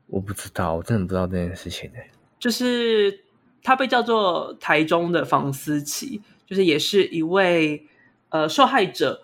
[0.08, 2.10] 我不知道，我真的不知道这件事情哎、欸。
[2.40, 3.20] 就是
[3.62, 7.86] 他被叫做台中的房思琪，就是也是一位
[8.30, 9.22] 呃受害者，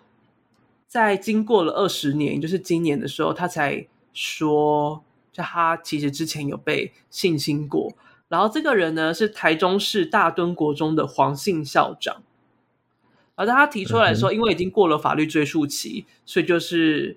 [0.87, 5.03] 在经过了二十年，就是今年的时候，他才说。
[5.33, 7.95] 就他其实之前有被性侵过，
[8.29, 12.23] 然后这个人呢是台中市大墩国中的黄姓校长，
[13.35, 17.17] 而当他提出来说，因为已经过了法律追诉期，所以就是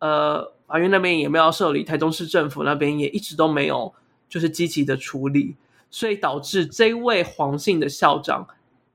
[0.00, 3.94] 呃法院那边也没有受理，台中市政府那边也一直都没有
[4.28, 5.54] 就是积极的处理，
[5.90, 8.48] 所以导致这位黄姓的校长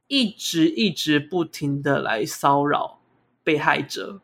[0.07, 2.99] 一直一直不停的来骚扰
[3.43, 4.19] 被害者。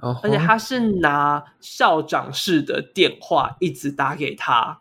[0.00, 4.78] 而且他是拿校长室的电话一直打给他。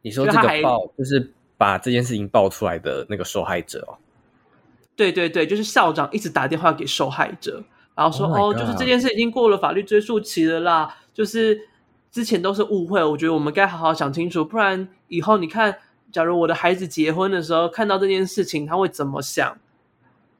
[0.00, 3.98] 你说这个报就是把这件事情爆出来的那个受害者哦？
[4.96, 7.62] 对对对，就是校长一直打电话给受害者，
[7.94, 11.68] 然后说：“oh、哦，就是这件事已经过了法律追诉期了啦，就是
[12.10, 15.76] 之前都是误会，我觉得我们该好好想清楚，不然以后你看，
[16.10, 19.58] 假如我的孩子结婚的时候看到这件事情，他会怎么想？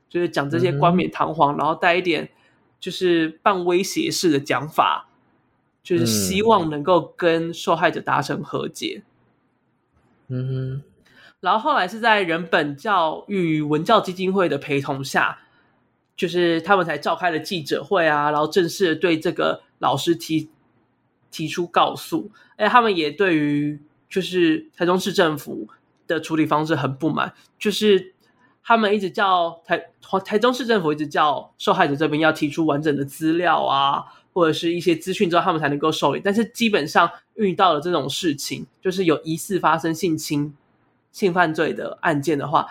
[0.08, 2.30] 就是讲这些冠冕堂皇，嗯、然后带一点。”
[2.82, 5.08] 就是半威胁式的讲法，
[5.84, 9.04] 就是希望能够跟受害者达成和解。
[10.26, 10.82] 嗯哼，
[11.38, 15.38] 然后后来是在人本教育文教基金会的陪同下，
[16.16, 20.50] 就是他们才召开了记者会啊，然后正式对这个老师提
[21.30, 22.32] 提出告诉。
[22.56, 25.68] 哎，他们也对于就是台中市政府
[26.08, 28.11] 的处理方式很不满，就是。
[28.64, 29.90] 他们一直叫台
[30.24, 36.20] 台中市政府一直叫受害者这边要提出完整的资料啊，或者是一些资讯之后，他们才能够受理。
[36.22, 40.54] 但是基本上遇到了这种事情，就是有疑似发生性侵、
[41.10, 42.68] 性犯罪的案件的话，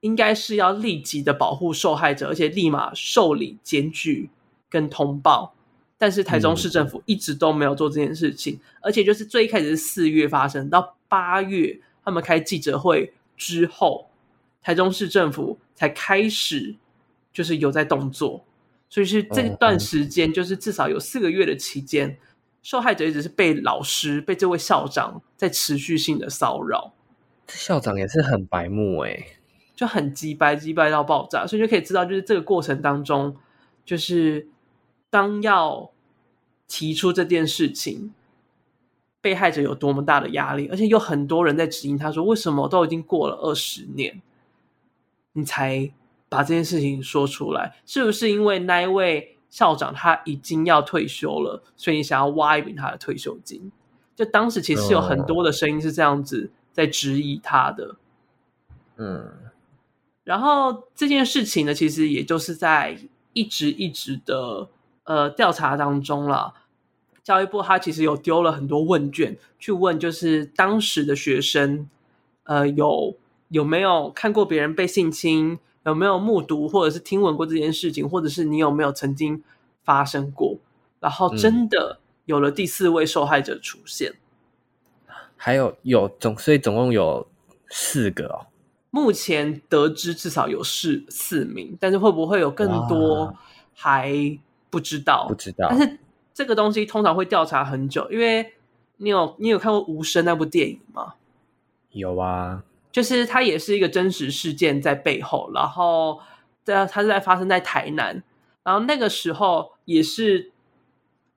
[0.00, 4.30] 应该是要立即的保护受害者，而且立马受理检举
[4.70, 5.52] 跟通报。
[5.98, 14.06] 但是台中市政府一直都没有做这件事情，而且就是最一开始是四月发生，到八月他们开记者会之后。
[14.62, 16.76] 台中市政府才开始，
[17.32, 18.44] 就是有在动作，
[18.88, 22.18] 所以是这段时间，就是至少有四个月的期间，
[22.62, 26.92] 受害者一直是被老师、被这位校长在持续性的骚扰。
[27.46, 29.26] 这校长也是很白目哎，
[29.74, 33.36] 就很鸡掰，鸡掰到爆炸，所以就可以知道，就是这个过程当中，
[33.86, 34.48] 就是
[35.08, 35.90] 当要
[36.66, 38.12] 提出这件事情，
[39.22, 44.20] 被害者有多么大的压力，而且有很多人在质疑他说，为什么都已经过了二十年。
[45.38, 45.88] 你才
[46.28, 53.70] 把这件事情说出来，是不是因为那一位校长他已经要退休了，所以你想要挖一笔他的退休金？
[54.16, 57.94] 就当时其实有很多的声音是这样子在质疑他的。
[58.96, 59.30] 嗯，
[60.24, 62.98] 然后这件事情呢，其实也就是在
[63.32, 64.68] 一直一直的
[65.04, 66.52] 呃调查当中了。
[67.22, 71.88] 教育部他其实有丢了很多问卷去问，就是当时的学生，
[72.42, 73.16] 呃有。
[73.48, 75.58] 有没有看过别人被性侵？
[75.84, 79.42] 有有没有目睹或者是听闻过这件事情，或者是你有没有曾经
[79.82, 80.58] 发生过？
[81.00, 84.12] 然后真的有了第四位受害者出现，
[85.06, 87.26] 嗯、还有有总所以总共有
[87.70, 88.46] 四个哦。
[88.90, 93.34] 目前得知至少有四四名，但是会不会有更多
[93.74, 94.38] 还
[94.68, 95.68] 不知道，不知道。
[95.70, 95.98] 但是
[96.34, 98.52] 这个东西通常会调查很久，因为
[98.98, 101.14] 你有你有看过《无声》那部电影吗？
[101.92, 102.64] 有啊，
[102.98, 106.20] 就是它也是一个真实事件在背后，然后
[106.64, 108.24] 在它是在发生在台南，
[108.64, 110.50] 然后那个时候也是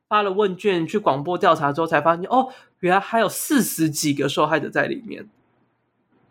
[0.09, 5.30] 发了问卷去广播调查之后才发现，哦，原来还有四十几个受害者在里面。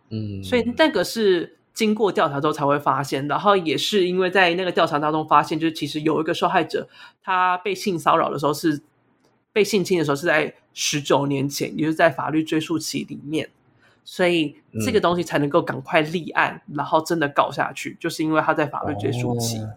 [0.08, 6.88] 嗯，所以那个是经过调查之后才会发现，然后也是因为在那个调查当中发现，就是其实有一个受害者，
[7.22, 8.82] 他被性骚扰的时候是
[9.52, 13.48] 被性侵的时候是在十九年前，也就是在法律追溯期里面，
[14.10, 19.58] 所以这个东西才能够赶快立案，嗯、然后真的告下去，就是因为他在法律追诉期。
[19.58, 19.72] 哦、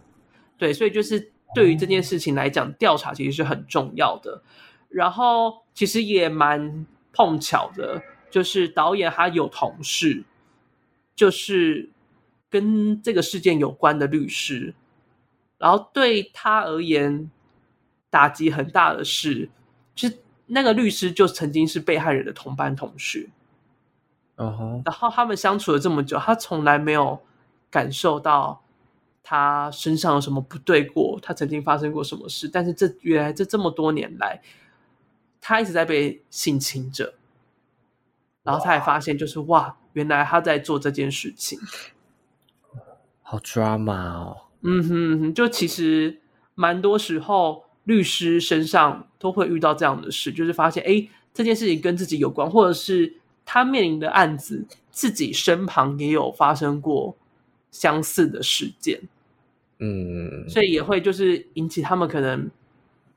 [0.58, 4.42] 对，所以就是对于这件事情来讲，调查其实是很重要的。
[4.88, 8.02] 然后其实也蛮碰巧的。
[8.28, 10.24] 就是导演他有同事，
[11.14, 11.88] 就是
[12.50, 14.74] 跟这个事件有关的律师，
[15.56, 17.30] 然后对他而言
[18.10, 19.48] 打击很大的是，
[19.94, 23.28] 就是那个律师就曾经是被害人的同班同学，
[24.36, 27.20] 然后他们相处了这么久，他从来没有
[27.70, 28.62] 感受到
[29.22, 34.42] 他身上有什么不对过，他曾经发生过什么事，但是这原来这这么多年来，
[35.40, 37.14] 他一直在被性侵着。
[38.42, 41.58] 然后他也发现，就是哇，哇，原来他在做这件事情，
[43.22, 44.36] 好 drama 哦。
[44.60, 46.20] 嗯哼哼，就其实
[46.54, 57.16] 蛮多时候律师身上都会遇到这样的事，就是发现哎，这件事情跟自己有关，或者是他面临的案子，自己身旁也有发生过
[57.70, 59.00] 相似的事件。
[59.78, 62.50] 嗯，所以也会就是引起他们可能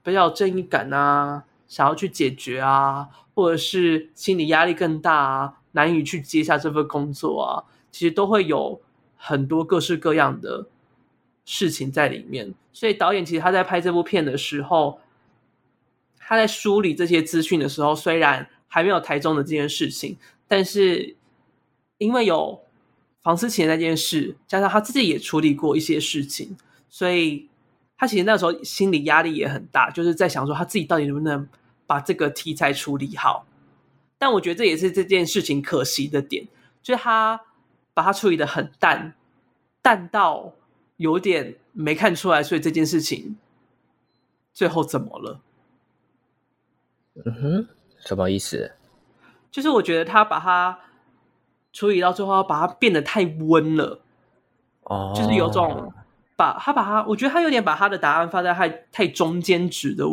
[0.03, 3.09] 比较有正义感啊，想要去解决啊。
[3.37, 8.81] 或者是心理压力更大啊，难以去接下这份工作啊，其实都会有
[9.15, 10.65] 很多各式各样的
[11.45, 12.55] 事情在里面。
[12.73, 14.99] 所以导演其实他在拍这部片的时候，
[16.17, 21.15] 他在梳理这些资讯的时候，虽然还没有台中的这件事情，但是
[21.97, 22.61] 因为有
[23.21, 26.55] 房思琪那件事，加上他自己也处理过一些事情，
[26.89, 27.47] 所以
[27.97, 31.47] 他其实那时候心理压力也很大，就是在想说他自己到底能不能。
[31.89, 33.47] 把这个题材处理好，
[34.17, 36.45] 但我觉得这也是这件事情可惜的点，
[36.83, 37.39] 就是他
[37.93, 39.15] 把它处理得很淡，
[39.81, 40.53] 淡到
[40.97, 43.37] 有点没看出来，所以这件事情
[44.53, 45.39] 最后怎么了？
[47.23, 47.67] 嗯哼，
[48.07, 48.71] 什么意思？
[49.51, 50.79] 就是我觉得他把它
[51.73, 54.01] 处理到最后，把它变得太温了，
[54.83, 55.91] 哦，就是有种
[56.37, 60.05] 把他把他，我觉得他有点把他的答案放在太太中间值的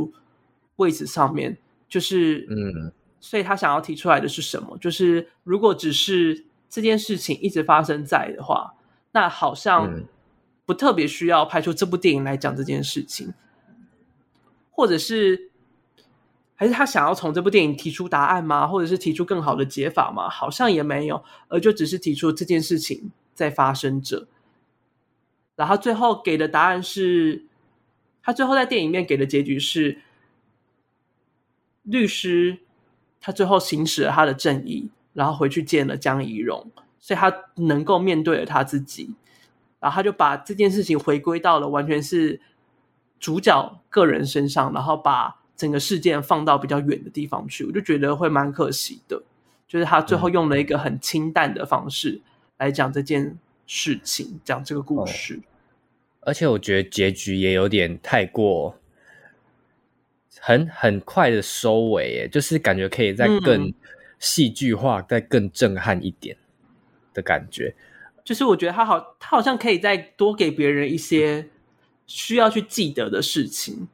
[0.76, 1.56] 位置上面。
[1.88, 2.90] 就是，嗯，
[3.20, 4.76] 所以他想要提出来的是什么？
[4.78, 8.74] 就是如果只是这件事情一直发生在的话，
[9.12, 10.02] 那好像
[10.66, 13.32] 不特别需要拍出这部电影来讲这件事情，
[14.72, 15.52] 或者是
[16.54, 18.66] 还是他想要从这部电影提出答案吗？
[18.66, 20.28] 或者是提出更好的解法吗？
[20.28, 24.28] 好像也没有，而就只是提出这件事情在发生着，
[25.56, 27.44] 然后最后给的答案是，
[28.22, 30.00] 他最后在电影里面给的结局是。
[31.86, 32.60] 律师
[33.20, 39.14] 他最后行使了他的正义，然后回去见了江怡蓉，所以他能够面对了他自己，
[39.80, 42.40] 然后他就把这件事情回归到了完全是
[43.20, 49.22] 主角个人身上，然后把整个事件放到比较远的地方去，我就觉得会蛮可惜的，
[49.68, 52.20] 就是他最后用了一个很清淡的方式
[52.58, 55.42] 来讲这件事情，讲这个故事，哦，
[56.22, 58.78] 而且我觉得结局也有点太过。
[60.40, 63.72] 很很快的收尾，耶，就是感觉可以再更
[64.18, 66.36] 戏剧化，嗯、再更震撼一点
[67.14, 67.74] 的感觉。
[68.22, 71.48] 就是我觉得他好，他好像可以再多给别人一些
[72.06, 73.88] 需要去记得的事情。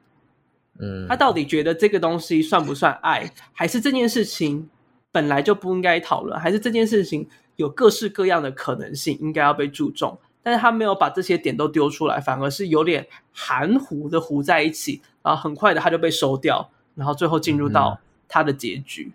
[0.80, 4.68] 嗯，他到底觉得这个东西算不算爱，还是这件事情
[5.12, 10.18] 本来就不应该讨论，还是这件事情有各式各样的可能性应该要被注重？
[10.42, 19.12] 但是他没有把这些点都丢出来，反而是有点含糊的糊在一起，然后很快的他就被收掉，然后最后进入到他的结局。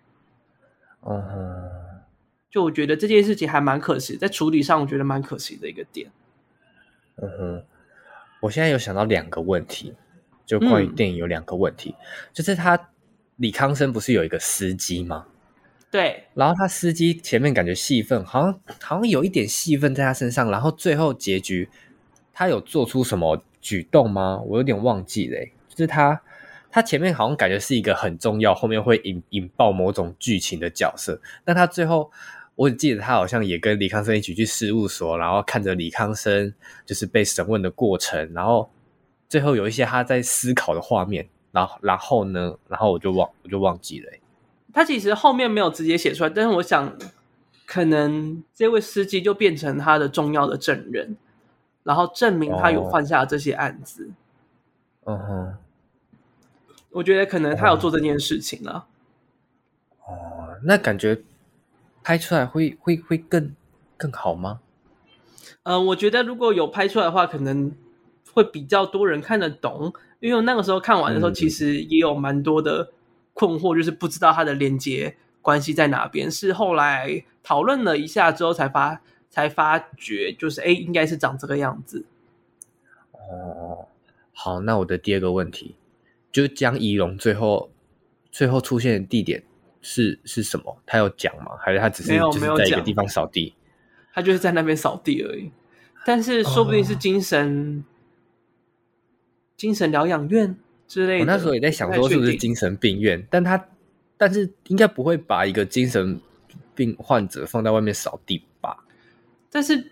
[1.01, 2.01] 嗯哼，
[2.51, 6.11] 就我觉得这件事情还蛮可惜，在处理上我觉得蛮可惜的一个点。
[7.15, 7.63] 嗯哼，
[8.41, 9.95] 我现在有想到两个问题，
[10.45, 12.89] 就关于电影有两个问题，嗯、就是他
[13.37, 15.25] 李康生不是有一个司机吗？
[15.91, 21.69] 对，然后他司机前面感觉戏份好像好像有一点戏份在他身上，然后最后结局
[22.33, 24.41] 他有做出什么举动吗？
[24.45, 25.39] 我有点忘记了，
[25.69, 26.21] 就是他
[26.69, 32.11] 他前面好像感觉是一个很重要，后面会引引爆某种剧情的角色，但他最后。
[32.57, 36.53] 我记得他好像也跟李康生一起去事务所，然后看着李康生
[36.85, 38.71] 就是被审问的过程，然后
[39.27, 44.11] 最后有一些他在思考的画面，然后然后呢，然后我就忘我就忘记了。
[44.73, 46.97] 他其实后面没有直接写出来，但是我想
[47.65, 51.15] 可能这位司机就变成他的重要的证人，
[51.83, 54.11] 然后证明他有犯下这些案子。
[55.05, 55.57] 嗯哼，
[56.91, 58.87] 我觉得可能他有做这件事情了。
[60.05, 61.21] 哦，那感觉。
[62.07, 63.55] 拍出来会会会更
[63.97, 64.59] 更好吗？
[65.63, 67.71] 嗯、呃，我觉得如果有拍出来的话，可能
[68.35, 69.91] 会比较多人看得懂。
[70.19, 72.91] 因为我那个时候看完的时候，其实也有蛮多的
[73.33, 76.29] 困惑，就是不知道它的连接关系在哪边。
[76.29, 82.05] 是后来讨论了一下之后，才发才发觉，就是哎，应该是长这个样子。
[83.13, 83.87] 哦，
[84.33, 85.75] 好，那我的第二个问题，
[86.31, 87.71] 就是江宜龙最后
[88.31, 89.41] 最后出现的地点。
[89.87, 90.75] 是是什么？
[90.83, 91.51] 他有讲吗？
[91.59, 93.53] 还是他只是就是在一个地方扫地？
[94.11, 95.51] 他就是在那边扫地而已。
[96.03, 97.94] 但是说不定是精神、哦、
[99.65, 100.55] 精神疗养院
[100.87, 101.19] 之类的。
[101.21, 103.67] 我那时候也在想说是不是精神病院，但他
[104.15, 106.21] 但是应该不会把一个精神
[106.75, 108.85] 病患者放在外面扫地吧？
[109.49, 109.91] 但是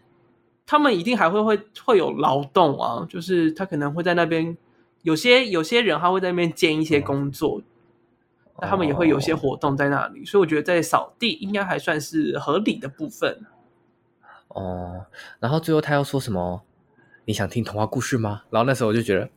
[0.68, 4.56] 他们一定还会会会有劳动啊，就是他可能会在那边
[5.02, 7.60] 有些有些人他会在那边兼一些工作。
[7.60, 7.64] 嗯
[8.62, 10.28] 那他们也会有些活动在那里，oh.
[10.28, 13.40] 所以我觉得在扫地应该还算是合理的部分。
[14.50, 15.04] 哦，oh.
[15.40, 16.62] 然后最后他又说什么？
[17.26, 18.44] 你想听童话故事吗？
[18.50, 19.30] 然后那时候我就觉得，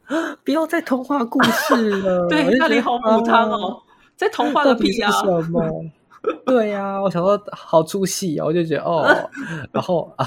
[0.44, 2.28] 不要再童话故事 了。
[2.28, 3.82] 对，那里好母汤哦，
[4.16, 5.10] 在童话的屁啊！
[5.10, 5.84] 什么？
[6.44, 9.06] 对呀、啊，我想说好出戏啊，我就觉得哦，
[9.70, 10.26] 然后啊，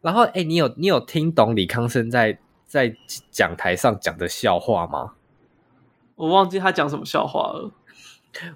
[0.00, 2.94] 然后哎，你有你有听懂李康生在在
[3.30, 5.12] 讲台上讲的笑话吗？
[6.14, 7.70] 我忘记他讲什么笑话了，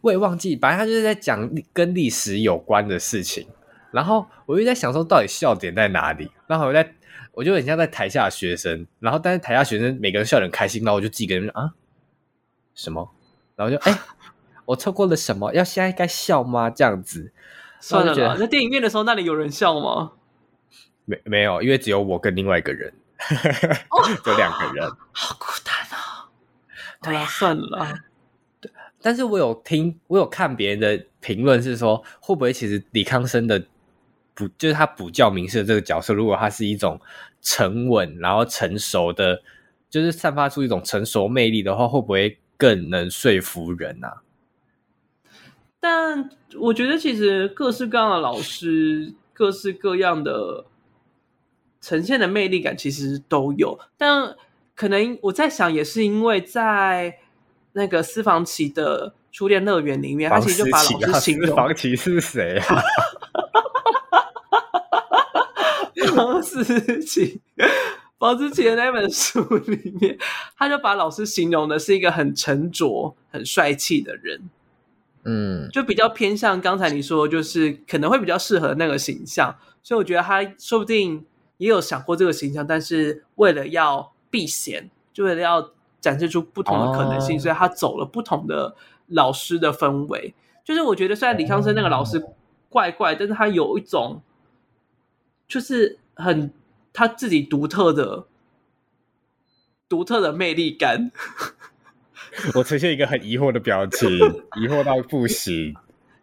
[0.01, 3.47] 我也忘记，反正他就是在讲跟历史有关的事情。
[3.91, 6.31] 然后我就在想说，到底笑点在哪里？
[6.47, 6.95] 然后我在，
[7.37, 11.75] 我就很像在台下学生，然后但是台下学生每个人笑得很开心，然后我就自己跟啊
[12.75, 13.15] 什么，
[13.55, 13.99] 然后就哎、 欸，
[14.65, 15.53] 我错过了什么？
[15.53, 16.71] 要现在该笑吗？
[16.71, 17.31] 这样子
[17.79, 18.37] 算了啦。
[18.39, 20.13] 在电影院的时候，那里有人笑吗？
[21.05, 22.91] 没没有，因为只有我跟另外一个人，
[24.25, 26.31] 就两个人， 好孤单啊。
[27.03, 27.87] 对啊，算了。
[28.63, 28.73] 对，
[29.03, 33.63] 但是我有听，我有看别人的评论，是说会不会其实李康生的
[34.37, 37.01] 补，就是他补教名士的这个角色，如果他是一种
[37.43, 39.43] 沉稳然后成熟的，
[39.91, 44.23] 就是散发出一种成熟魅力的话，会不会更能说服人啊？
[45.81, 46.31] 但
[46.61, 50.67] 我觉得其实各式各样的老师，各式各样的
[51.81, 54.37] 呈现的魅力感其实都有，但。
[54.77, 57.21] 可能我在想，也是因为在
[57.73, 61.49] 那个私房奇的初恋乐园里面，他其实就把老师形容。
[61.49, 62.83] 私房奇是谁啊？
[66.17, 66.65] 房思
[67.05, 67.41] 琪，
[68.19, 70.19] 方思琪的那本书里面，
[70.57, 74.49] 他就把老师形容的是一个很沉着、很帅气的人。
[75.25, 79.57] 嗯，就比较偏向刚才你说，就是可能会比较适合那个形象。
[79.83, 81.25] 所以我觉得他说不定
[81.59, 84.13] 也有想过这个形象，但是为了要。
[84.29, 87.43] 避嫌，就为了要展示出不同的可能性，oh.
[87.43, 90.35] 所以他走了不同的老师的氛围。
[90.63, 92.23] 就是我觉得，虽然李康生那个老师
[92.69, 93.19] 怪怪，oh.
[93.19, 94.21] 但是他有一种
[95.49, 96.53] 就是很
[96.93, 98.27] 他自己独特的、
[99.89, 101.13] 独特的魅力感。
[102.55, 104.11] 我呈现一个很疑惑的表情，
[104.57, 105.75] 疑惑到不行。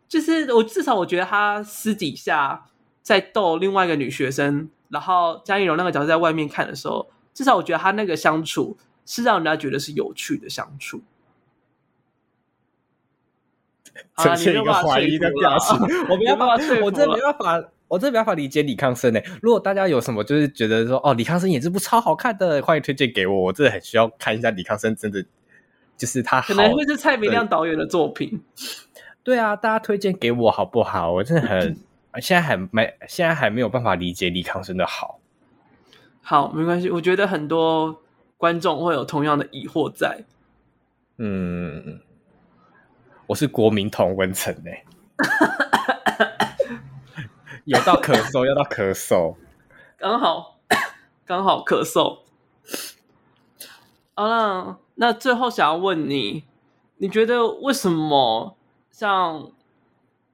[0.08, 2.66] 就是我至少我觉得他私底下
[3.02, 7.10] 在逗另外一个女学生，然后江一柔那个角色在外面看的时候。
[7.34, 8.78] 至少我觉得他那个相处
[9.08, 11.02] 是让人家觉得是有趣的相处，
[14.18, 15.76] 呈现一个怀疑的表情。
[16.10, 19.24] 我没办法，我真没办法，我真没办法理解李康生诶。
[19.40, 23.40] 如果大家有什么就是觉得说哦，李康生演这部超好看的，欢迎推荐给我。
[23.40, 25.24] 我真的很需要看一下李康生，真的
[25.96, 28.42] 就是他可能会是蔡明亮导演的作品。
[29.24, 31.12] 对啊，大家推荐给我好不好？
[31.12, 31.78] 我真的很
[32.20, 35.20] 现在还没现在还没有办法理解李康生的好。
[36.24, 36.90] 好，没关系。
[36.90, 38.02] 我觉得很多
[38.38, 40.24] 观众会有同样的疑惑在。
[41.18, 42.00] 嗯，
[43.28, 44.72] 我是国民同文层呢，
[47.66, 49.36] 有到咳嗽，要到咳嗽，
[49.98, 50.60] 刚好
[51.26, 52.20] 刚好咳嗽。
[54.16, 56.44] 好了，那最后想要问你，
[56.98, 58.58] 你觉得为什么
[58.92, 59.50] 像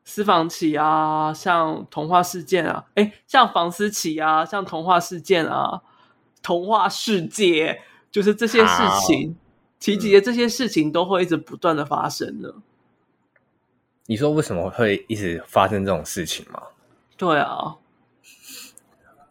[0.03, 5.81] 私房奇啊，像童话事件啊，哎，像房思琪啊，像童话事件啊，
[6.41, 9.37] 童话世界，就是这些事情，
[9.79, 12.49] 奇迹的这些事情都会一直不断的发生呢。
[14.07, 16.63] 你说为什么会一直发生这种事情吗？
[17.19, 17.75] 对啊，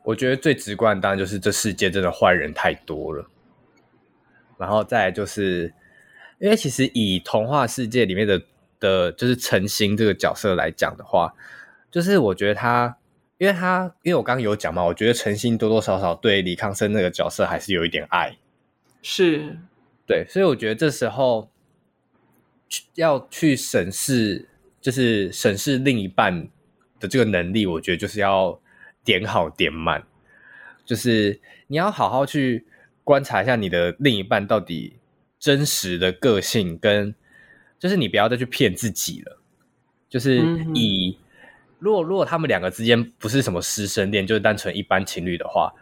[0.02, 3.26] 我觉得最直观的当然就是这世界真的坏人太多了，
[4.58, 5.72] 然后再来就是，
[6.38, 8.42] 因为其实以童话世界里面的
[8.78, 11.32] 的，就是陈星这个角色来讲的话，
[11.90, 12.98] 就是我觉得他，
[13.38, 18.36] 因为他，因为我刚刚有讲嘛，我觉得陈星多多少少对李康生那个角色还是有一点爱，
[19.00, 19.56] 是，
[20.06, 21.48] 对，所以我觉得这时候
[22.96, 24.46] 要去审视。
[24.80, 26.48] 就是审视另一半
[27.00, 28.60] 的这个能力，我觉得就是要
[29.04, 30.02] 点好点满。
[30.84, 32.66] 就是你要好好去
[33.04, 34.96] 观察一下你的另一半到底
[35.38, 37.14] 真实的个性，跟
[37.78, 39.38] 就是你不要再去骗自己了。
[40.08, 40.40] 就是
[40.74, 41.18] 以
[41.78, 45.72] 如果如果他们两个之间不是什么师生恋，就是单纯一般情侣的话，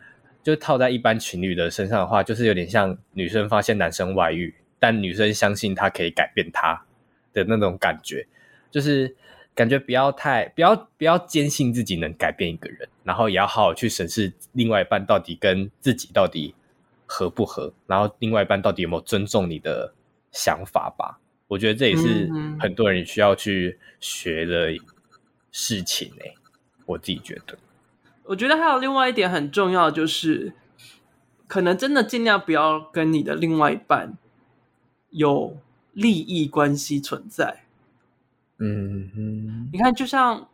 [0.43, 6.85] 就套在一般情侣的身上的话，就是有点像女生发现男生外遇，但女生相信他可以改变他
[7.33, 8.27] 的那种感觉。
[8.71, 9.15] 就是
[9.57, 16.55] 感觉不要太不要不要坚信自己能改变一个人，然后也要好好去审视另外一半到底跟自己到底
[17.07, 19.95] 合不合，然后另外一半到底有没有尊重你的
[20.31, 21.19] 想法吧。
[21.49, 22.31] 我觉得这也是
[22.61, 24.77] 很多人需要去学的
[25.51, 26.35] 事情欸，
[26.85, 27.57] 我自己觉得。
[28.25, 30.53] 我觉得还有另外一点很重要，就是
[31.47, 34.19] 可能真的尽量不要跟你的另外一半
[35.11, 35.57] 有
[35.93, 37.66] 利益关系存在。
[38.59, 40.49] 嗯哼，你看，就像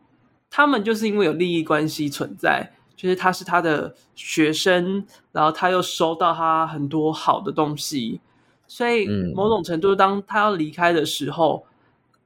[0.51, 8.21] 他们就是因为有利益关系存在，就是他是他的学生，然后他又收到他很多好的东西，
[8.67, 11.65] 所以某种程度，当他要离开的时候，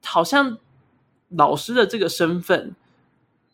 [0.03, 0.57] 好像
[1.29, 2.75] 老师的这个身份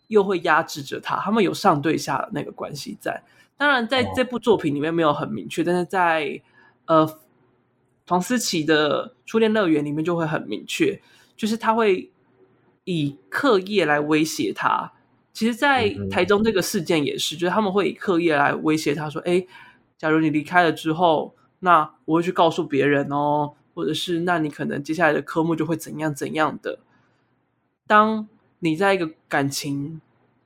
[0.07, 1.17] 又会压制着他。
[1.17, 3.21] 他们有上对下的那个关系在。
[3.57, 6.41] 当然，在这部作品里面没有很明确，但是在
[6.85, 7.19] 呃
[8.05, 11.01] 房思琪的初恋乐园里面就会很明确，
[11.35, 12.09] 就是他会。
[12.85, 14.91] 以课业来威胁他，
[15.31, 19.45] 其实，在台中这个事件也是，嗯、就是他们会以课业来威胁他，说：“哎，
[19.97, 26.79] 假如你离开了之后，那我会去告诉别人哦，或者是那你可能接下来的科目就会怎样怎样的。”
[27.87, 28.27] 当
[28.59, 30.01] 你在一个感情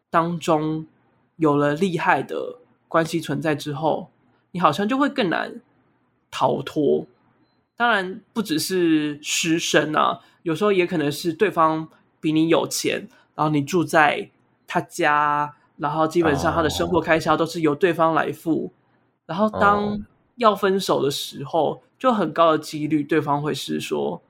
[0.09, 0.88] 当中
[1.35, 4.11] 有了厉害的关系存在之后，
[4.51, 5.59] 你好像就会更难
[6.31, 7.07] 逃脱。
[7.75, 11.89] 当然，不只是师生啊，有时候也可能是对方。
[12.20, 14.30] 比你有钱，然后你住在
[14.65, 18.51] 他家，然后基本上他的生活开销都是由对方来付。
[18.51, 18.72] Oh.
[19.28, 20.05] 然后当
[20.36, 24.22] 要分手的时候，就很高的几率对方会是说：“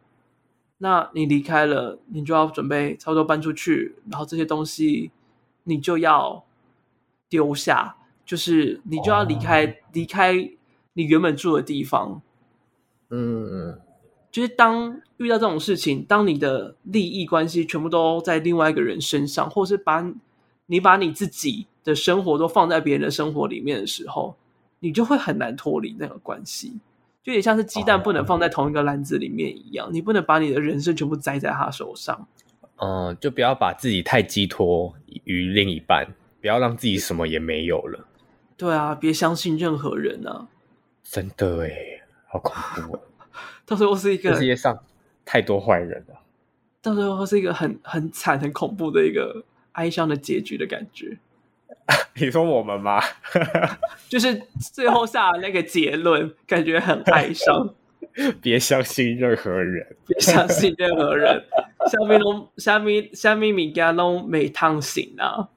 [0.79, 5.11] 那你离开了，你就要准备差不多搬出去，然后这些东西
[5.63, 6.43] 你就要
[7.29, 9.75] 丢下，就是你就要离开，oh.
[9.93, 10.33] 离开
[10.93, 12.21] 你原本住的地方。”
[13.09, 13.81] 嗯嗯。
[14.37, 20.13] 就是当遇到这种事情，当你的利益关系全部都在另外一个人身上，或是把
[20.67, 24.35] 你把你自己的生活都放在别人的生活里面的时候，
[24.79, 26.71] 你就会很难脱离那个关系。
[27.23, 32.27] 就也像是鸡蛋不能放在同一个篮子里面一样，你不能把你的人生全部栽在他手上。
[32.75, 36.05] 嗯，就不要把自己太寄托于另一半，
[36.39, 38.05] 不要让自己什么也没有了。
[38.55, 40.47] 对啊，别相信任何人啊！
[41.01, 42.99] 真的诶，好恐怖。
[43.67, 44.83] 到时候是一个世界上
[45.25, 46.15] 太多坏人了，
[46.81, 49.43] 到时候是一个很很惨、很恐怖的一个
[49.73, 51.17] 哀伤的结局的感觉。
[52.15, 53.01] 你说我们吗？
[54.07, 54.41] 就是
[54.73, 57.75] 最后下的那个结论，感觉很哀伤。
[58.41, 61.43] 别相信任何人，别相信任何人。
[61.91, 65.49] 虾米龙虾米虾米米加龙没烫醒啊？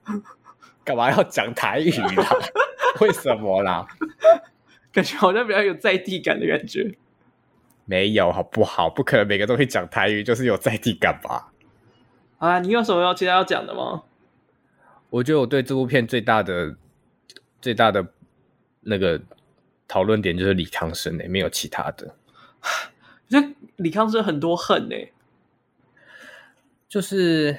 [0.85, 2.27] 干嘛要讲台语啦？
[3.01, 3.87] 为什么啦？
[4.93, 6.93] 感觉好像比较有在地感的感觉。
[7.91, 8.89] 没有好不好？
[8.89, 11.51] 不可能每个都会讲台语，就是有在地感吧？
[12.39, 14.05] 啊，你有什么要其他要讲的吗？
[15.11, 16.77] 我觉得我对这部片最大的、
[17.61, 18.07] 最大的
[18.83, 19.21] 那个
[19.89, 22.15] 讨论点就是李康生诶，没有其他的。
[22.63, 25.13] 我觉得李康生很多恨诶，
[26.89, 27.59] 就是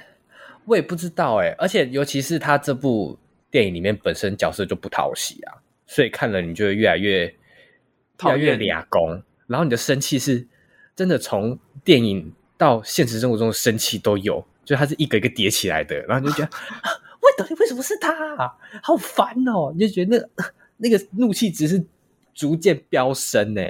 [0.64, 3.20] 我也不知道诶，而且尤其是他这部
[3.50, 9.22] 电影里面本身角色就不讨喜啊，所以看了你就会越来越越来越俩攻。
[9.52, 10.48] 然后你的生气是
[10.96, 16.58] 真的从电影到现实生活中的生气都有，就它是一个一个叠起来的，然后你就觉得，
[17.22, 18.56] 为到底为什么是他啊？
[18.82, 19.74] 好烦哦！
[19.76, 20.46] 你就觉得那
[20.78, 21.86] 那个怒气值是
[22.34, 23.62] 逐渐飙升呢？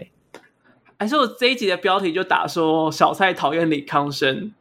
[0.99, 4.53] 还是我这一集的标题就打说小蔡讨厌李康生？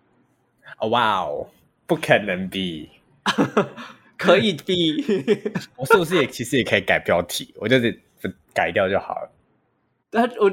[0.78, 1.48] 哦哇哦，
[1.86, 2.88] 不可能 be，
[4.16, 5.04] 可以 be，
[5.76, 7.54] 我是不是也其实也可以改标题？
[7.58, 8.00] 我就是。
[8.52, 9.30] 改掉就好了。
[10.10, 10.50] 但我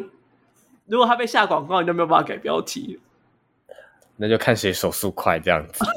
[0.88, 3.00] 如果他被下广告，你就没有办法改标题。
[4.16, 5.86] 那就看谁手速快，这样子。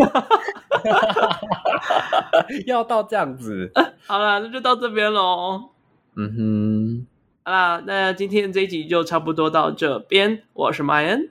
[2.66, 3.72] 要到这样子，
[4.06, 5.70] 好了，那就到这边喽。
[6.16, 7.06] 嗯哼，
[7.44, 10.42] 好啦，那今天这一集就差不多到这边。
[10.52, 11.30] 我是麦恩，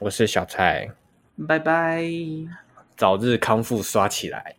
[0.00, 0.90] 我是小蔡，
[1.48, 2.04] 拜拜，
[2.96, 4.56] 早日康复，刷起来。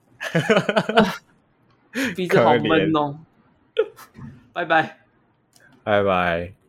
[2.15, 3.19] 鼻子好闷哦，
[4.53, 4.97] 拜拜，
[5.83, 6.62] 拜拜。